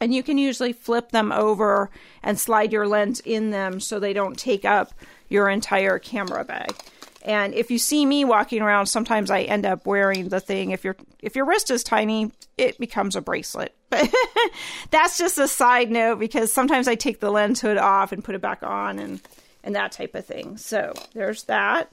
And 0.00 0.14
you 0.14 0.22
can 0.22 0.38
usually 0.38 0.72
flip 0.72 1.10
them 1.10 1.30
over 1.30 1.90
and 2.22 2.38
slide 2.38 2.72
your 2.72 2.86
lens 2.86 3.20
in 3.20 3.50
them 3.50 3.80
so 3.80 3.98
they 3.98 4.12
don't 4.12 4.38
take 4.38 4.64
up 4.64 4.94
your 5.28 5.48
entire 5.48 5.98
camera 5.98 6.44
bag. 6.44 6.74
And 7.22 7.52
if 7.52 7.70
you 7.70 7.78
see 7.78 8.06
me 8.06 8.24
walking 8.24 8.62
around, 8.62 8.86
sometimes 8.86 9.30
I 9.30 9.42
end 9.42 9.66
up 9.66 9.84
wearing 9.86 10.30
the 10.30 10.40
thing. 10.40 10.70
If 10.70 10.84
your 10.84 10.96
if 11.20 11.36
your 11.36 11.44
wrist 11.44 11.70
is 11.70 11.84
tiny, 11.84 12.32
it 12.56 12.78
becomes 12.78 13.16
a 13.16 13.20
bracelet. 13.20 13.74
But 13.90 14.08
that's 14.90 15.18
just 15.18 15.36
a 15.36 15.48
side 15.48 15.90
note 15.90 16.20
because 16.20 16.52
sometimes 16.52 16.86
I 16.86 16.94
take 16.94 17.18
the 17.18 17.30
lens 17.30 17.60
hood 17.60 17.76
off 17.76 18.12
and 18.12 18.22
put 18.22 18.36
it 18.36 18.40
back 18.40 18.62
on 18.62 19.00
and 19.00 19.20
and 19.64 19.74
that 19.74 19.90
type 19.90 20.14
of 20.14 20.24
thing. 20.24 20.56
So 20.56 20.94
there's 21.12 21.42
that. 21.44 21.92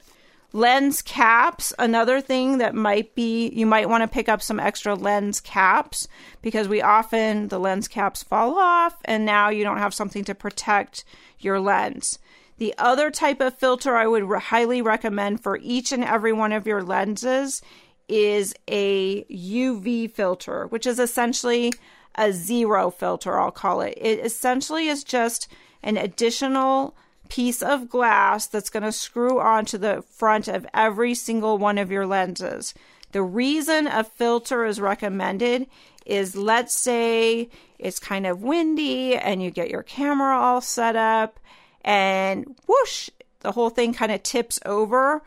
Lens 0.52 1.02
caps, 1.02 1.74
another 1.78 2.22
thing 2.22 2.56
that 2.58 2.74
might 2.74 3.14
be 3.14 3.48
you 3.50 3.66
might 3.66 3.88
want 3.88 4.02
to 4.02 4.08
pick 4.08 4.30
up 4.30 4.40
some 4.40 4.58
extra 4.58 4.94
lens 4.94 5.40
caps 5.40 6.08
because 6.40 6.68
we 6.68 6.80
often 6.80 7.48
the 7.48 7.58
lens 7.58 7.86
caps 7.86 8.22
fall 8.22 8.58
off 8.58 8.96
and 9.04 9.26
now 9.26 9.50
you 9.50 9.62
don't 9.62 9.78
have 9.78 9.92
something 9.92 10.24
to 10.24 10.34
protect 10.34 11.04
your 11.38 11.60
lens. 11.60 12.18
The 12.56 12.74
other 12.78 13.10
type 13.10 13.40
of 13.40 13.58
filter 13.58 13.94
I 13.94 14.06
would 14.06 14.24
re- 14.24 14.40
highly 14.40 14.80
recommend 14.80 15.42
for 15.42 15.58
each 15.62 15.92
and 15.92 16.02
every 16.02 16.32
one 16.32 16.52
of 16.52 16.66
your 16.66 16.82
lenses 16.82 17.60
is 18.08 18.54
a 18.66 19.24
UV 19.24 20.10
filter, 20.10 20.66
which 20.66 20.86
is 20.86 20.98
essentially 20.98 21.74
a 22.14 22.32
zero 22.32 22.90
filter, 22.90 23.38
I'll 23.38 23.50
call 23.50 23.82
it. 23.82 23.98
It 24.00 24.18
essentially 24.20 24.88
is 24.88 25.04
just 25.04 25.46
an 25.82 25.98
additional 25.98 26.96
piece 27.28 27.62
of 27.62 27.88
glass 27.88 28.46
that's 28.46 28.70
going 28.70 28.82
to 28.82 28.92
screw 28.92 29.40
onto 29.40 29.78
the 29.78 30.02
front 30.02 30.48
of 30.48 30.66
every 30.74 31.14
single 31.14 31.58
one 31.58 31.78
of 31.78 31.90
your 31.90 32.06
lenses. 32.06 32.74
The 33.12 33.22
reason 33.22 33.86
a 33.86 34.04
filter 34.04 34.64
is 34.64 34.80
recommended 34.80 35.66
is 36.04 36.36
let's 36.36 36.74
say 36.74 37.48
it's 37.78 37.98
kind 37.98 38.26
of 38.26 38.42
windy 38.42 39.14
and 39.14 39.42
you 39.42 39.50
get 39.50 39.70
your 39.70 39.82
camera 39.82 40.36
all 40.36 40.60
set 40.60 40.96
up 40.96 41.38
and 41.82 42.56
whoosh, 42.66 43.08
the 43.40 43.52
whole 43.52 43.70
thing 43.70 43.94
kind 43.94 44.12
of 44.12 44.22
tips 44.22 44.58
over. 44.66 45.22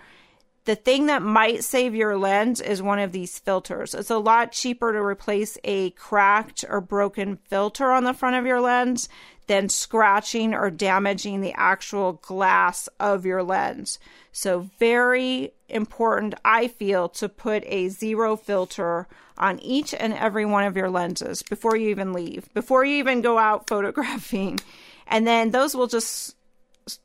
The 0.66 0.76
thing 0.76 1.08
that 1.08 1.24
might 1.24 1.64
save 1.64 1.96
your 1.96 2.18
lens 2.18 2.62
is 2.62 2.84
one 2.84 3.00
of 3.00 3.12
these 3.12 3.40
filters. 3.40 3.96
It's 3.96 4.12
a 4.12 4.18
lot 4.20 4.52
cheaper 4.52 4.94
to 4.94 5.00
replace 5.00 5.58
a 5.64 5.90
cracked 5.92 6.64
or 6.70 6.82
broken 6.82 7.38
filter 7.48 7.92
on 7.92 8.04
the 8.04 8.14
front 8.14 8.36
of 8.36 8.46
your 8.46 8.62
lens 8.62 9.10
than 9.52 9.68
scratching 9.68 10.54
or 10.54 10.72
damaging 10.72 11.42
the 11.42 11.52
actual 11.58 12.14
glass 12.14 12.88
of 13.02 13.26
your 13.26 13.44
lens. 13.44 14.00
So, 14.32 14.70
very 14.80 15.52
important, 15.68 16.36
I 16.46 16.70
feel, 16.70 17.10
to 17.10 17.28
put 17.28 17.66
a 17.66 17.90
zero 17.90 18.38
filter 18.38 19.10
on 19.38 19.60
each 19.60 19.94
and 19.94 20.14
every 20.14 20.46
one 20.46 20.64
of 20.64 20.78
your 20.78 20.90
lenses 20.90 21.42
before 21.42 21.76
you 21.76 21.90
even 21.90 22.14
leave, 22.14 22.48
before 22.54 22.86
you 22.86 22.96
even 22.96 23.20
go 23.20 23.38
out 23.38 23.68
photographing. 23.68 24.62
And 25.06 25.28
then 25.28 25.52
those 25.52 25.76
will 25.76 25.88
just 25.88 26.38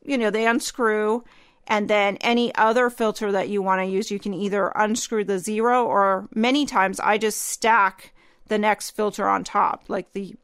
you 0.05 0.17
know, 0.17 0.31
they 0.31 0.47
unscrew. 0.47 1.25
And 1.67 1.91
then 1.91 2.17
any 2.21 2.55
other 2.55 2.91
filter 2.91 3.33
that 3.33 3.49
you 3.49 3.61
want 3.61 3.81
to 3.81 3.87
use, 3.87 4.09
you 4.09 4.21
can 4.21 4.35
either 4.35 4.69
unscrew 4.69 5.25
the 5.25 5.41
zero 5.41 5.85
or 5.85 6.29
many 6.33 6.65
times 6.65 7.01
I 7.01 7.19
just 7.19 7.43
stack 7.43 8.13
the 8.47 8.57
next 8.57 8.93
filter 8.93 9.27
on 9.27 9.43
top, 9.43 9.83
like 9.89 10.13
the, 10.13 10.37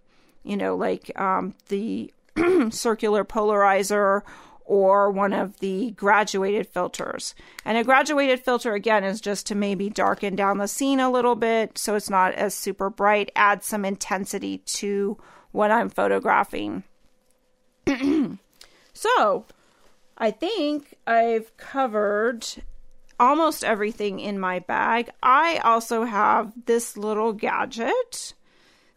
you 0.42 0.56
know, 0.56 0.76
like 0.76 1.10
um, 1.18 1.54
the 1.68 2.12
circular 2.70 3.24
polarizer 3.24 4.22
or 4.64 5.10
one 5.10 5.32
of 5.32 5.58
the 5.58 5.90
graduated 5.92 6.66
filters. 6.66 7.34
And 7.64 7.76
a 7.76 7.84
graduated 7.84 8.40
filter, 8.40 8.74
again, 8.74 9.04
is 9.04 9.20
just 9.20 9.46
to 9.48 9.54
maybe 9.54 9.90
darken 9.90 10.36
down 10.36 10.58
the 10.58 10.68
scene 10.68 11.00
a 11.00 11.10
little 11.10 11.34
bit 11.34 11.76
so 11.76 11.94
it's 11.94 12.08
not 12.08 12.32
as 12.34 12.54
super 12.54 12.88
bright, 12.88 13.32
add 13.34 13.64
some 13.64 13.84
intensity 13.84 14.58
to 14.58 15.18
what 15.50 15.70
I'm 15.70 15.88
photographing. 15.90 16.84
So, 18.92 19.46
I 20.18 20.30
think 20.30 20.94
I've 21.06 21.56
covered 21.56 22.46
almost 23.18 23.64
everything 23.64 24.20
in 24.20 24.38
my 24.38 24.58
bag. 24.58 25.10
I 25.22 25.58
also 25.64 26.04
have 26.04 26.52
this 26.66 26.96
little 26.96 27.32
gadget 27.32 28.34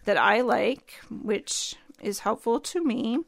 that 0.05 0.17
I 0.17 0.41
like, 0.41 0.93
which 1.09 1.75
is 2.01 2.19
helpful 2.19 2.59
to 2.59 2.83
me. 2.83 3.19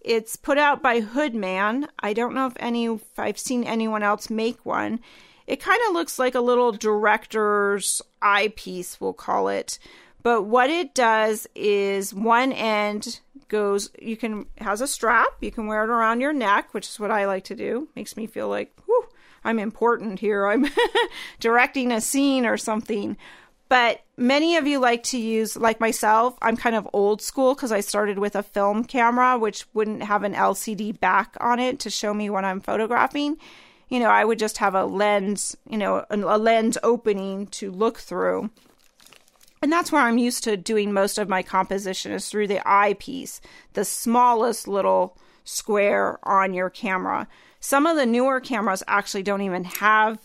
It's 0.00 0.36
put 0.36 0.58
out 0.58 0.82
by 0.82 1.00
Hoodman. 1.00 1.88
I 2.00 2.12
don't 2.12 2.34
know 2.34 2.46
if 2.46 2.54
any 2.58 2.86
if 2.86 3.18
I've 3.18 3.38
seen 3.38 3.64
anyone 3.64 4.02
else 4.02 4.28
make 4.28 4.64
one. 4.66 5.00
It 5.46 5.60
kind 5.60 5.80
of 5.86 5.94
looks 5.94 6.18
like 6.18 6.34
a 6.34 6.40
little 6.40 6.72
director's 6.72 8.02
eyepiece, 8.20 9.00
we'll 9.00 9.12
call 9.12 9.48
it. 9.48 9.78
But 10.22 10.42
what 10.42 10.70
it 10.70 10.94
does 10.94 11.48
is 11.54 12.14
one 12.14 12.52
end 12.52 13.20
goes 13.52 13.90
you 14.00 14.16
can 14.16 14.46
has 14.58 14.80
a 14.80 14.86
strap 14.86 15.28
you 15.42 15.50
can 15.52 15.66
wear 15.66 15.84
it 15.84 15.90
around 15.90 16.22
your 16.22 16.32
neck 16.32 16.72
which 16.72 16.88
is 16.88 16.98
what 16.98 17.10
i 17.10 17.26
like 17.26 17.44
to 17.44 17.54
do 17.54 17.86
makes 17.94 18.16
me 18.16 18.26
feel 18.26 18.48
like 18.48 18.72
whew, 18.86 19.04
i'm 19.44 19.58
important 19.58 20.18
here 20.18 20.46
i'm 20.46 20.66
directing 21.40 21.92
a 21.92 22.00
scene 22.00 22.46
or 22.46 22.56
something 22.56 23.14
but 23.72 24.02
many 24.18 24.56
of 24.56 24.66
you 24.66 24.78
like 24.78 25.02
to 25.02 25.18
use 25.18 25.56
like 25.56 25.80
myself 25.80 26.36
i'm 26.42 26.58
kind 26.58 26.76
of 26.76 26.86
old 26.92 27.22
school 27.22 27.54
because 27.54 27.72
i 27.72 27.80
started 27.80 28.18
with 28.18 28.36
a 28.36 28.42
film 28.42 28.84
camera 28.84 29.38
which 29.38 29.64
wouldn't 29.72 30.02
have 30.02 30.24
an 30.24 30.34
lcd 30.34 31.00
back 31.00 31.34
on 31.40 31.58
it 31.58 31.80
to 31.80 31.88
show 31.88 32.12
me 32.12 32.28
what 32.28 32.44
i'm 32.44 32.60
photographing 32.60 33.34
you 33.88 33.98
know 33.98 34.10
i 34.10 34.22
would 34.22 34.38
just 34.38 34.58
have 34.58 34.74
a 34.74 34.84
lens 34.84 35.56
you 35.70 35.78
know 35.78 36.04
a 36.10 36.16
lens 36.16 36.76
opening 36.82 37.46
to 37.46 37.70
look 37.70 37.98
through 37.98 38.50
and 39.62 39.72
that's 39.72 39.92
where 39.92 40.02
I'm 40.02 40.18
used 40.18 40.42
to 40.44 40.56
doing 40.56 40.92
most 40.92 41.18
of 41.18 41.28
my 41.28 41.44
composition 41.44 42.10
is 42.10 42.28
through 42.28 42.48
the 42.48 42.68
eyepiece, 42.68 43.40
the 43.74 43.84
smallest 43.84 44.66
little 44.66 45.16
square 45.44 46.18
on 46.24 46.52
your 46.52 46.68
camera. 46.68 47.28
Some 47.60 47.86
of 47.86 47.96
the 47.96 48.04
newer 48.04 48.40
cameras 48.40 48.82
actually 48.88 49.22
don't 49.22 49.42
even 49.42 49.62
have 49.62 50.18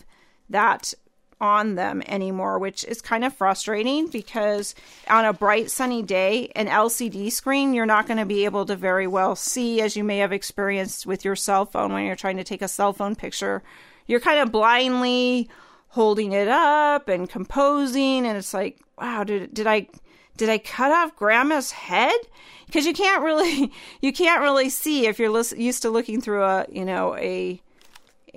that 0.48 0.92
on 1.40 1.74
them 1.74 2.02
anymore, 2.06 2.58
which 2.58 2.84
is 2.84 3.00
kind 3.00 3.24
of 3.24 3.32
frustrating 3.34 4.08
because 4.08 4.74
on 5.08 5.24
a 5.24 5.32
bright 5.32 5.70
sunny 5.70 6.02
day, 6.02 6.50
an 6.56 6.66
LCD 6.66 7.30
screen 7.30 7.74
you're 7.74 7.86
not 7.86 8.06
going 8.06 8.18
to 8.18 8.26
be 8.26 8.44
able 8.44 8.66
to 8.66 8.76
very 8.76 9.06
well 9.06 9.36
see, 9.36 9.80
as 9.80 9.96
you 9.96 10.04
may 10.04 10.18
have 10.18 10.32
experienced 10.32 11.06
with 11.06 11.24
your 11.24 11.36
cell 11.36 11.64
phone 11.64 11.92
when 11.92 12.04
you're 12.04 12.16
trying 12.16 12.36
to 12.36 12.44
take 12.44 12.62
a 12.62 12.68
cell 12.68 12.92
phone 12.92 13.14
picture. 13.14 13.62
You're 14.06 14.20
kind 14.20 14.40
of 14.40 14.52
blindly 14.52 15.48
holding 15.88 16.32
it 16.32 16.48
up 16.48 17.08
and 17.08 17.28
composing, 17.28 18.26
and 18.26 18.36
it's 18.36 18.54
like, 18.54 18.80
wow, 18.98 19.24
did 19.24 19.54
did 19.54 19.66
I 19.66 19.88
did 20.36 20.48
I 20.48 20.58
cut 20.58 20.92
off 20.92 21.16
grandma's 21.16 21.72
head? 21.72 22.18
Because 22.66 22.86
you 22.86 22.92
can't 22.94 23.22
really 23.22 23.72
you 24.00 24.12
can't 24.12 24.42
really 24.42 24.70
see 24.70 25.06
if 25.06 25.18
you're 25.18 25.42
used 25.56 25.82
to 25.82 25.90
looking 25.90 26.20
through 26.20 26.42
a 26.42 26.66
you 26.70 26.84
know 26.84 27.16
a 27.16 27.60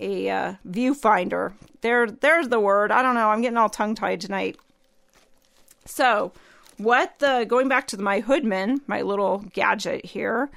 a 0.02 0.30
uh, 0.30 0.54
viewfinder. 0.68 1.54
There 1.82 2.08
there's 2.08 2.50
the 2.50 2.60
word. 2.60 2.92
I 2.92 3.02
don't 3.02 3.16
know. 3.16 3.30
I'm 3.30 3.42
getting 3.42 3.58
all 3.58 3.70
tongue 3.70 3.96
tied 3.96 4.22
tonight. 4.22 4.58
So 5.86 6.32
what 6.78 7.20
the 7.20 7.46
going 7.48 7.68
back 7.70 7.88
to 7.88 7.98
my 7.98 8.22
Hoodman, 8.22 8.82
my 8.88 9.02
little 9.02 9.40
gadget 9.54 10.06
here, 10.06 10.50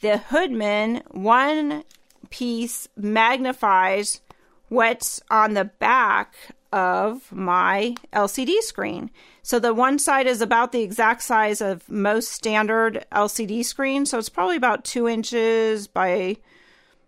the 0.00 0.20
Hoodman 0.30 1.02
one 1.10 1.84
piece 2.30 2.88
magnifies 2.96 4.20
what's 4.68 5.20
on 5.30 5.54
the 5.54 5.64
back 5.64 6.34
of 6.72 7.30
my 7.30 7.94
LCD 8.12 8.60
screen. 8.60 9.10
So 9.42 9.58
the 9.58 9.74
one 9.74 9.98
side 9.98 10.26
is 10.26 10.40
about 10.40 10.72
the 10.72 10.82
exact 10.82 11.22
size 11.22 11.60
of 11.60 11.88
most 11.90 12.30
standard 12.30 13.04
LCD 13.12 13.64
screens. 13.64 14.10
So 14.10 14.18
it's 14.18 14.28
probably 14.28 14.56
about 14.56 14.84
two 14.84 15.06
inches 15.06 15.86
by 15.86 16.38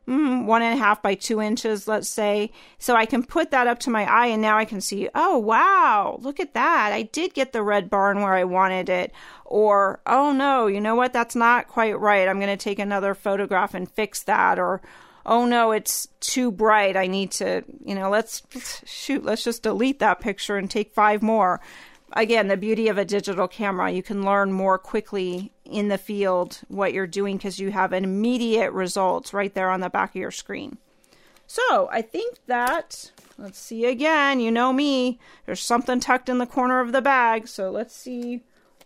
mm, 0.09 0.45
one 0.45 0.63
and 0.63 0.75
a 0.75 0.83
half 0.83 1.03
by 1.03 1.15
two 1.15 1.41
inches, 1.41 1.89
let's 1.89 2.09
say. 2.09 2.51
So 2.79 2.95
I 2.95 3.07
can 3.07 3.23
put 3.23 3.51
that 3.51 3.67
up 3.67 3.79
to 3.81 3.91
my 3.91 4.05
eye 4.05 4.27
and 4.27 4.43
now 4.43 4.59
I 4.59 4.65
can 4.65 4.81
see, 4.81 5.09
oh, 5.15 5.39
wow, 5.39 6.19
look 6.21 6.41
at 6.41 6.55
that. 6.55 6.93
I 6.93 7.03
did 7.03 7.35
get 7.35 7.53
the 7.53 7.63
red 7.63 7.91
barn 7.91 8.21
where 8.21 8.35
I 8.35 8.45
wanted 8.45 8.89
it. 8.89 9.13
Or, 9.45 10.01
oh 10.07 10.33
no, 10.33 10.67
you 10.67 10.81
know 10.81 10.95
what? 10.95 11.13
That's 11.13 11.37
not 11.37 11.69
quite 11.69 11.99
right. 11.99 12.29
I'm 12.29 12.41
going 12.41 12.57
to 12.57 12.63
take 12.63 12.79
another 12.79 13.15
photograph 13.15 13.75
and 13.75 13.91
fix 13.91 14.23
that. 14.25 14.59
Or, 14.59 14.81
oh 15.27 15.47
no, 15.47 15.73
it's 15.73 16.09
too 16.21 16.51
bright. 16.51 16.97
I 16.97 17.07
need 17.07 17.31
to, 17.33 17.65
you 17.85 17.95
know, 17.95 18.11
let's 18.11 18.43
shoot, 18.85 19.25
let's 19.25 19.45
just 19.45 19.63
delete 19.63 20.01
that 20.01 20.21
picture 20.21 20.57
and 20.57 20.71
take 20.71 20.95
five 20.95 21.23
more. 21.23 21.61
Again, 22.17 22.47
the 22.47 22.57
beauty 22.57 22.87
of 22.87 22.97
a 22.97 23.05
digital 23.05 23.49
camera, 23.49 23.91
you 23.91 24.03
can 24.03 24.25
learn 24.25 24.53
more 24.53 24.79
quickly 24.79 25.53
in 25.65 25.89
the 25.89 25.99
field 25.99 26.61
what 26.69 26.93
you're 26.93 27.09
doing 27.09 27.37
because 27.37 27.59
you 27.59 27.73
have 27.73 27.93
an 27.93 28.05
immediate 28.05 28.71
results 28.71 29.33
right 29.35 29.53
there 29.53 29.69
on 29.69 29.81
the 29.81 29.91
back 29.91 30.11
of 30.11 30.21
your 30.21 30.31
screen. 30.31 30.79
So 31.49 31.89
I 31.91 32.03
think 32.03 32.39
that, 32.47 33.11
let's 33.37 33.59
see 33.59 33.85
again, 33.85 34.39
you 34.39 34.53
know 34.53 34.73
me, 34.73 35.19
there's 35.45 35.61
something 35.61 35.99
tucked 35.99 36.29
in 36.29 36.39
the 36.39 36.47
corner 36.47 36.81
of 36.81 36.93
the 36.93 37.03
bag. 37.03 37.49
So 37.49 37.71
let's 37.71 37.95
see 37.95 38.43